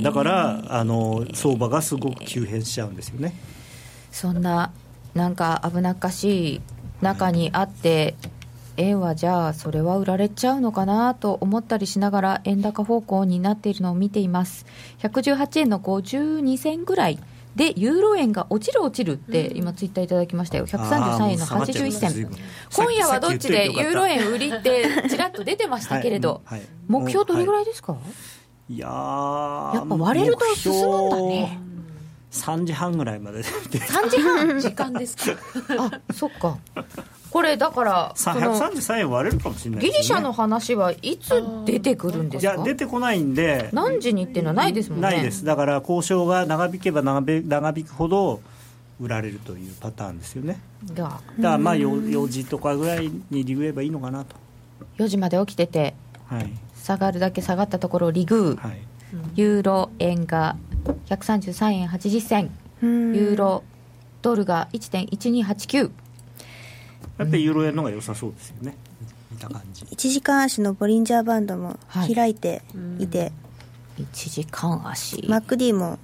[0.00, 3.34] ー、だからあの相場がすごく急変しちゃうんですよね。
[4.10, 4.72] そんな
[5.14, 6.60] なんか危なっかしい
[7.00, 8.14] 中にあって、
[8.76, 14.66] 円はじゃあそれは売られちゃうのかなと思ったりしながら円高方向になっているのを見ています。
[14.98, 17.18] 118円の52銭ぐらい
[17.54, 20.66] でユーロ円が落ちる落ちるって今ツイッターいただきましたよ。
[20.66, 22.30] 133円の81銭。
[22.74, 26.58] 今夜はどっちでユーロ円売りってちらっと出てましたけれど、はい。
[26.58, 27.98] はい、目標どれぐらいですか、は
[28.68, 31.60] い、いややっぱ割れると進むんだね。
[32.32, 34.58] 3時半ぐらいまで3時半？
[34.58, 35.38] 時間ですか？
[35.78, 36.58] あそっか
[37.34, 41.30] これだから133円割れるかもしれない、ね、ギリシャの話はいつ
[41.64, 42.54] 出てくるんですか？
[42.54, 43.70] いや出てこないんで。
[43.72, 45.08] 何時にっていうのはないですもんね。
[45.08, 45.44] ないです。
[45.44, 47.24] だから交渉が長引けば長
[47.76, 48.40] 引くほど
[49.00, 50.60] 売られるというパターンですよね。
[50.92, 54.36] だからまあ 4, 4時とかぐらいにリグればいいのかなと。
[54.98, 55.94] 4時まで起きてて、
[56.26, 58.78] はい、下がるだけ下がったところリグ、はい、
[59.34, 60.54] ユーロ円が
[61.06, 62.50] 133円80銭。
[62.80, 63.64] ユーロ
[64.22, 65.90] ドルが1.1289
[67.18, 68.76] やっぱりユーロ円の方が良さそうですよね。
[69.30, 69.84] 見た感じ。
[69.84, 72.62] 1時間足のボリンジャーバンドも開いて
[72.98, 73.32] いて、はい、
[74.02, 75.16] 1時間足。
[75.16, 75.98] MacD も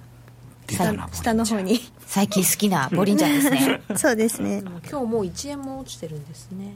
[0.67, 1.79] 下の方に。
[2.05, 3.81] 最近好きなボリンジャーですね。
[3.95, 4.61] そうですね。
[4.89, 6.73] 今日もう1円も落ちてるんですね。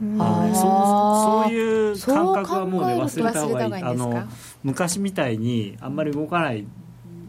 [0.00, 3.84] そうそういう感覚はもうね忘れた方がいい。
[3.84, 4.22] あの
[4.62, 6.64] 昔みたいにあんまり動かない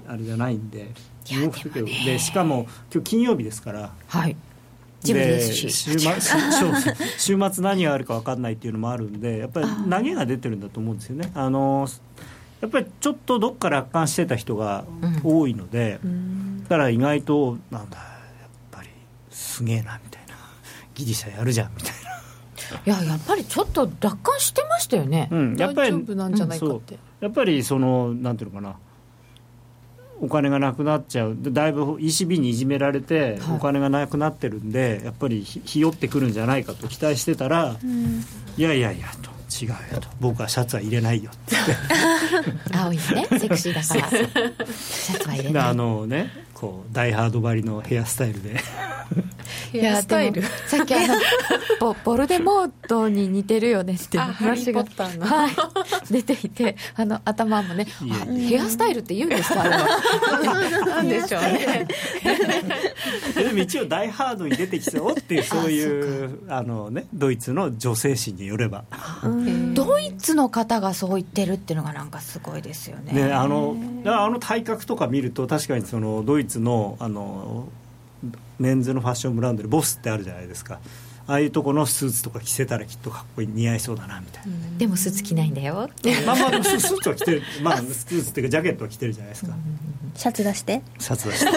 [0.08, 0.92] あれじゃないんで
[1.32, 1.88] 動くけど。
[1.88, 3.92] でしかも今日金曜日ですから。
[4.08, 4.36] はい
[5.04, 5.14] 週
[6.00, 6.12] 末
[7.18, 11.32] 週末何があるか分かんないっていうのもあるんでやっぱり投げが出てるんだと思うんですよね。
[11.34, 11.88] あの
[12.62, 14.86] やっぱりちょっとどっか楽観してた人が
[15.24, 18.08] 多いので、うん、だから意外となんだやっ
[18.70, 18.90] ぱり
[19.32, 20.36] すげえなみたいな
[20.94, 22.12] ギリシャやるじゃんみたいな。
[22.86, 28.78] いややっぱりちょっと楽観してましたよね、うん、やっぱりなんじゃないかって、やっぱりそのなんていうのかな
[30.22, 31.36] お金がなくなっちゃう。
[31.40, 38.24] だいぶ ECB にいじめられてお金がなくなってるんで、はい、やっぱりひよってくるんじゃないかと期待してたら、うん、
[38.56, 39.32] いやいやいやと
[39.64, 40.08] 違うよと。
[40.20, 41.56] 僕はシャツは入れないよって。
[42.78, 43.02] 青いね
[43.40, 44.10] セクシーだから。
[44.70, 45.64] シャツは入れない。
[45.64, 48.60] あのねこうダイハード張りのヘアスタイルで
[49.72, 50.44] ヘアスタイル。
[50.68, 51.16] さっきあの
[51.80, 53.94] ボボルデモートに似てるよね。
[53.94, 57.86] って話が、はい、出ていてあの頭もね
[58.48, 61.88] ヘアスタイルって言うんですかなんでしょうね。
[63.36, 68.84] でも一応ダイハードに出てきそうっていうそういうあのねドイツの女性誌によれば。
[69.74, 73.14] ドイツの方がそう言ってるっていうのがなんかすごいですよね。
[73.14, 73.76] ねあの
[74.06, 77.68] あの体格とか見ると確かにそのドイツのあの
[78.62, 80.80] メンズのファッションブランドでボスってあるじゃないですか。
[81.28, 85.90] ああいうとこのスーツとか着せたらきっとかっこいい似合いそうだなみたいな、でもスーツ着ないんだよ。
[86.26, 87.44] まあまあスーツは着てる。
[87.64, 89.54] まあ スーツっていうかジャケットは着てるじゃないですか、
[90.16, 90.82] シャツ出して。
[91.00, 91.52] シャツ出して。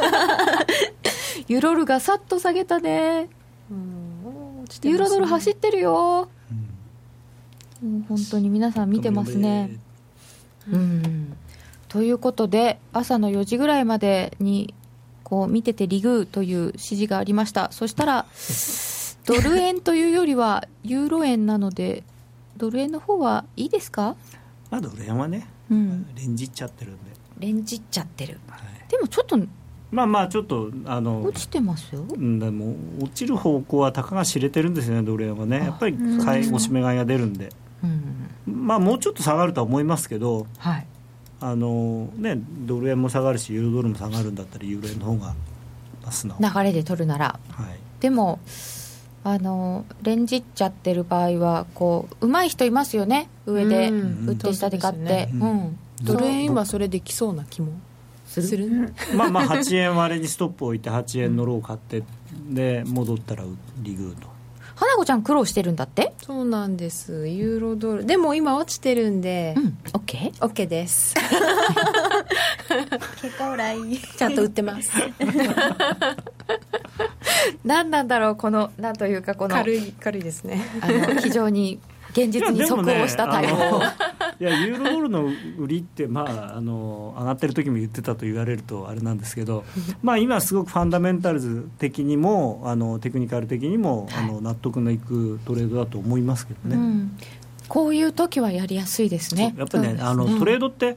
[1.49, 3.29] ユーロルがさっと下げたね。
[4.83, 6.29] ユーロドル走ってるよ、
[7.83, 9.79] うん、もう本当に皆さん見てますね。
[10.71, 11.37] うん。
[11.89, 14.75] ということで朝の4時ぐらいまでに
[15.25, 17.73] こう見ててリグーという指示がありました。
[17.73, 18.27] そしたら
[19.27, 22.05] ドル円というよりはユーロ円なので
[22.57, 24.15] ドル円の方はいいですか？
[24.71, 27.15] まあドル円はね、うん、レンジっちゃってるんで。
[27.41, 29.37] レンジっちゃってる、はい、でもちょっと
[29.91, 35.59] まあまあちょっとあの落ちてますよ、うん、でも落ちる方向はたかが知れてるんですよねドル円はね。
[35.59, 37.51] やっぱり買い押し目買いが出るんで、
[37.83, 38.29] うん、
[38.67, 40.87] まあもうちょっと下がるとは思いますけど、はい、
[41.47, 45.35] あのね、ドル円も下がるしユーロドルも下がるんだったらユーロ円の方が
[46.11, 46.39] 素直。
[46.41, 48.41] 流れで取るなら、はい、でも
[49.25, 53.29] あのレンジっちゃってる場合はこう上手い人いますよね。
[53.45, 57.73] 上で売って下で買って、うん、うん、ドル円今それできそうな気も。
[58.27, 58.95] する？
[59.15, 62.03] まあまあ8円割れにストップ置いて8円のロー買って
[62.49, 63.45] で戻ったら
[63.83, 64.29] リグーと
[64.77, 66.13] 花子ちゃん苦労してるんだって？
[66.23, 67.29] そうなんです。
[67.29, 68.07] ユーロドル。
[68.07, 70.33] でも今落ちてるんで、うん、OK?
[70.41, 71.15] OK です。
[73.23, 74.91] 結果オーライちゃんと売ってます。
[77.65, 79.55] 何なんだろうこのなんというかこの。
[79.55, 80.65] 軽い軽いですね。
[80.81, 81.79] あの非常に
[82.15, 83.87] 現実に即応した対応、ね、
[84.41, 89.65] いやユーロドルの売りって、まあ、あの上がってる時も言ってたと言われるとあれなんですけど、
[90.03, 97.17] まあ、今すごくファンダメンタルズ的にもあのテクニカル的にも、あの納得のいくトレードだと思いますけどね、うん、
[97.69, 99.55] こういう時はやりやすいですね。
[99.59, 100.97] やっぱりね、あのトレードって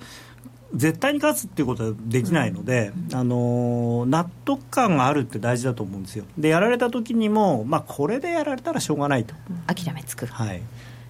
[0.76, 6.26] 絶対に勝つっていうことはできないので、うん、あの納得感があるって大事だと思うんですよ。
[6.38, 9.34] でやられた時にも、まあ、これでやられたらしょうがないと、
[9.66, 10.26] 諦めつく。
[10.28, 10.62] はい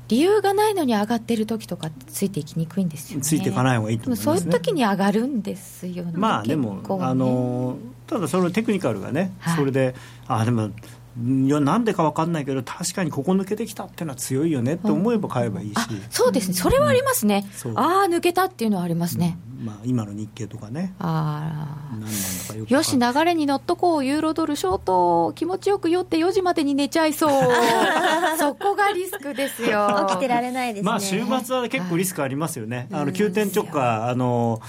[0.07, 3.23] 理由がないのに上がってる時とかついていきにくいんですよね。
[3.23, 7.77] ついていかない方がいいと思います、ね、そういう時に上がるんですよねまあでも、ね、あの
[8.07, 9.95] ただそのテクニカルがね、はい、それで
[10.27, 10.71] あでも
[11.19, 16.53] いやなんでか分かんないけど確かにここ抜けてきたっていうのは強いよねって思えば買えばいいし、うん、そうですね。
[16.53, 20.93] それはありますね、うん、ああ抜けたっていうのはありますね、うん、まあ、今の日経とかね。
[20.99, 27.31] ああよし流れに乗っとこうユーロドルショート気持ちよく酔って4時までに寝ちゃいそう。
[28.37, 30.05] そこがリスクですよ。
[30.09, 30.89] 起きてられないですね。
[30.89, 32.87] まあ週末は結構リスクありますよね。
[32.91, 34.61] あの急転直下あの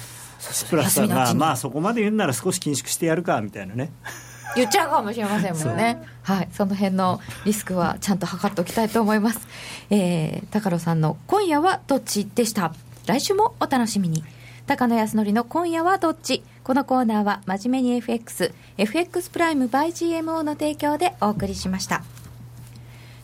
[0.70, 3.90] プラスさんがまあそこまで言うなら少し緊縮してやるかみたいなね
[4.56, 6.02] 言っちゃうかもしれませんもんね。
[6.22, 6.48] はい。
[6.52, 9.46] その辺のリスクはちゃんと測っておきたいと思います。
[9.90, 12.72] えー、高野さんの「今夜はどっち?」でした？
[13.06, 14.24] 来週もお楽しみに。
[14.66, 16.42] 高野康則の今夜はどっち？
[16.64, 22.02] このコーナーは真面目に FX FX プライム by GMO の提供でお送りしました。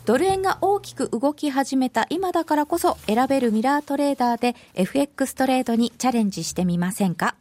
[0.07, 7.35] ドル円が大きく動き始めた今だからこそ選べるミラートレーダーで FX トレードにチャレンジしてみませんか？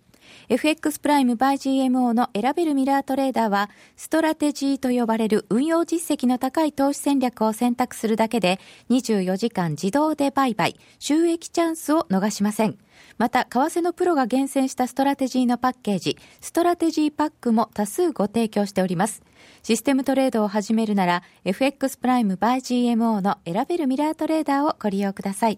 [0.53, 8.59] FX プライムバイ GMO の選べるミラートレーダーは、ストラテジーと呼ばれる運用実績の高い投資戦略を選択するだけで、
[8.91, 12.77] 24時間自動で売買、収益チャンスを逃しません。
[13.17, 19.23] また、為替のプロが厳選したストラテジーのパッケージ、ストラテジーパックも多数ご提供しております。
[19.63, 25.57] システムトレードを始めるなら、FX プライムバイ GMO の選べるミラートレーダーをご利用ください。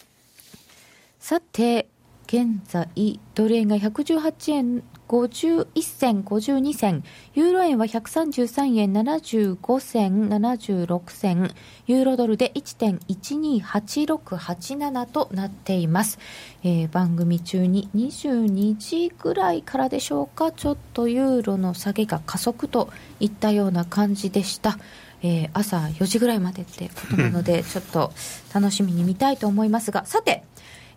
[1.21, 1.87] さて、
[2.25, 2.89] 現在、
[3.35, 7.03] ドル円が118円51銭52銭、
[7.35, 11.51] ユーロ円は133円75銭76銭、
[11.85, 16.17] ユーロドルで1.128687となっています、
[16.63, 24.79] えー、番組中に22時ぐらいからでしょうか、ちょっとユーロの下げが加速といったような感じでした。
[25.23, 28.11] えー、朝4時ぐらいまでってことなので、 ちょっと
[28.53, 30.43] 楽しみに見たいと思いますが、さて、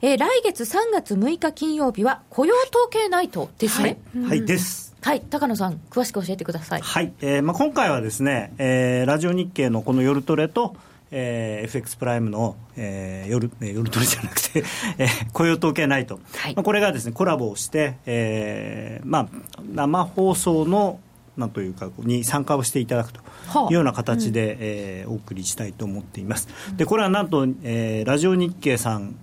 [0.02, 3.98] えー、来月3月6日金曜日は雇用統計ナイトですね。
[4.14, 4.94] はい、はい、です。
[5.00, 6.80] はい、高野さん、詳しく教えてください。
[6.80, 10.76] はい、えーまあ、今回はですね、えー、ラジオ日経のこの夜トレと、
[11.10, 14.64] えー、FX プライムの、えー、夜、えー、夜トレじゃなくて、
[14.98, 19.28] えー、雇用統計ナイト、はい、まあ、これがですねコラボをして、えーまあ、
[19.72, 20.98] 生放送の
[21.36, 23.20] なんというかに参加をしていただくと
[23.68, 26.48] いうような形で、はあうん、えー、お送りしたいと思っています。
[26.76, 29.16] でこれはなんと、えー、ラジオ日経さん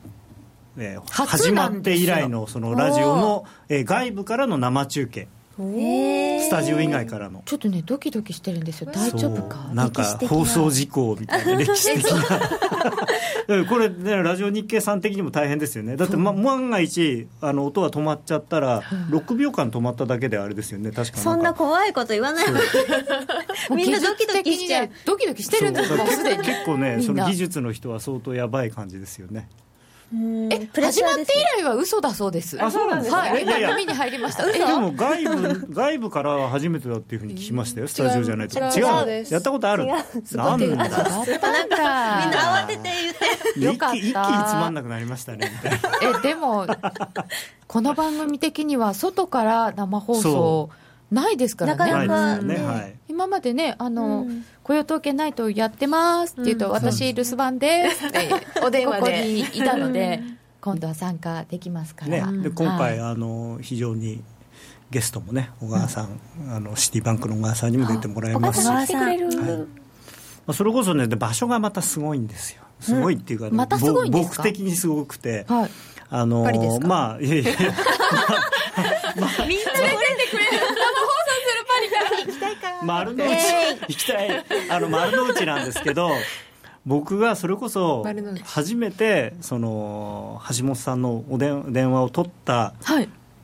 [0.78, 5.28] えー、始まって以来のそのラジオの、えー、外部からの生中継。
[5.58, 7.44] スタジオ以外からの。
[7.46, 8.92] ちょっとねドキドキしてるんですよ。
[8.92, 9.70] 大丈夫か？
[9.74, 12.40] なんか放送事項みたいな歴史的な。
[13.70, 15.98] これねラジオ日経さん的にも大変ですよね。
[15.98, 20.92] だって、ま、万が一あの音が止まっちゃったら6秒間止まっただけであれですよね。
[20.92, 22.46] 確かそんな怖いこと言わない
[23.76, 24.90] みんなドキドキしちゃう。
[25.06, 29.50] ドキドキしてるんです結構ねその技術の人は相当やばい感じですよね
[30.14, 32.62] え始まって以来は嘘だそうです。
[32.62, 34.46] あそうなんですか、はい、今耳に入りました。
[34.46, 37.88] でも外部外部からは初めてだっていうふうに聞きましたよ。
[37.88, 38.60] スタジオじゃないと。
[38.60, 39.26] 違う。
[39.30, 43.16] やったことあるなんだなんかみんな慌てて言っ
[43.54, 43.60] て。
[43.62, 43.96] よかった。
[43.96, 45.50] 一気につまんなくなりましたね。
[45.64, 46.20] みたいな。
[46.20, 46.68] えでも
[47.68, 50.70] この番組的には外から生放送
[51.12, 51.78] ないですからね。
[51.78, 52.56] なかなか、ね。
[52.56, 58.30] はい、今までね、あの、うん、雇用統計ないとやってますって言うと、うん、私留守番ですって、
[58.64, 60.24] お電話ここにいたので、
[60.62, 62.32] 今度は参加できますから。
[62.32, 64.24] ね、で今回、はい、あの非常に
[64.90, 69.20] ゲストもね小川さん、うん、あのシティバンクの小川さんにも出てもらいますし、はい、
[70.54, 72.62] それこそね場所がまたすごいんですよ。
[72.80, 75.70] すごいっていうか、ね、またすごい僕的にすごくて、はい、
[76.10, 76.44] あの
[76.82, 77.52] まあいやいや
[79.18, 83.38] まあ、 みんな連れてくれる生放送するパリから行きたいか丸の内、
[83.88, 84.46] 行きたい。
[84.70, 86.12] あの丸の内なんですけど
[86.86, 88.04] 僕がそれこそ
[88.44, 92.74] 初めてその橋本さんのお電電話を取った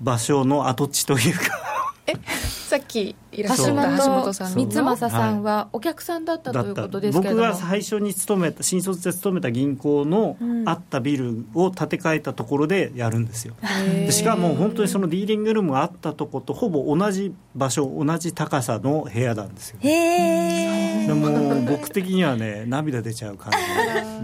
[0.02, 2.20] 場所の跡地というか、はい、え？
[2.68, 19.78] さっきいらっしゃった橋本さん三正さんはお客さんだったということですけど僕が最初に勤めた新卒で勤めた銀行のあったビルを建て替えたところでやるんですよ、でしかも本当にそのディーリングルームがあったとことほぼ同じ場所同じ高さの部屋なんですよ。
[19.80, 23.54] へえも僕的にはね涙出ちゃう感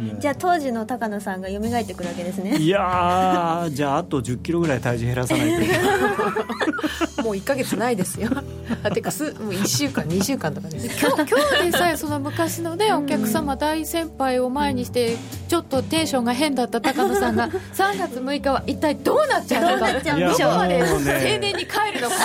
[0.01, 0.19] じ。
[0.19, 2.57] じゃあ当時の高野さんが蘇ってくるわけですね。
[2.57, 5.61] いやじゃああと1 0キロぐらい体重減らさないと。
[5.61, 5.81] いけない
[7.23, 8.29] もう1か月ないですよ
[9.03, 10.85] かすもう1週間2週間とかです。
[10.99, 15.17] 今日今日でさえその昔のねお客様大先輩を前にして
[15.47, 19.93] ちょっとテンションが変だった高野さんが 3月6日は一体どうなっちゃうのか。
[19.93, 19.99] ど
[20.49, 20.99] こまで青
[21.39, 22.15] 年に帰るのか。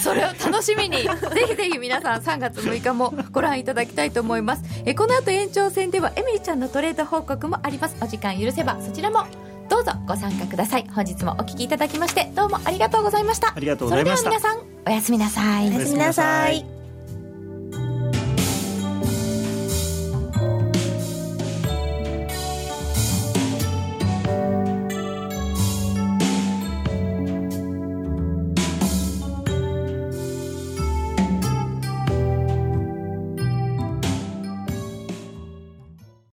[0.00, 1.02] それを楽しみに。
[1.02, 1.08] ぜ
[1.48, 4.62] ひぜひ皆さん3月6日もご覧いただきたいと思います。
[4.84, 7.96] えこの後延長戦ではエミリちゃんのトレード報告もあります。
[8.00, 9.24] お時間許せばそちらも
[9.70, 10.86] どうぞご参加ください。
[10.94, 13.54] 本日もお聞きいただきましてどうもありがとうございました。
[13.56, 14.30] ありがとうございました。
[14.30, 15.68] それでは皆さんおやすみなさい。
[15.68, 16.79] おやすみなさい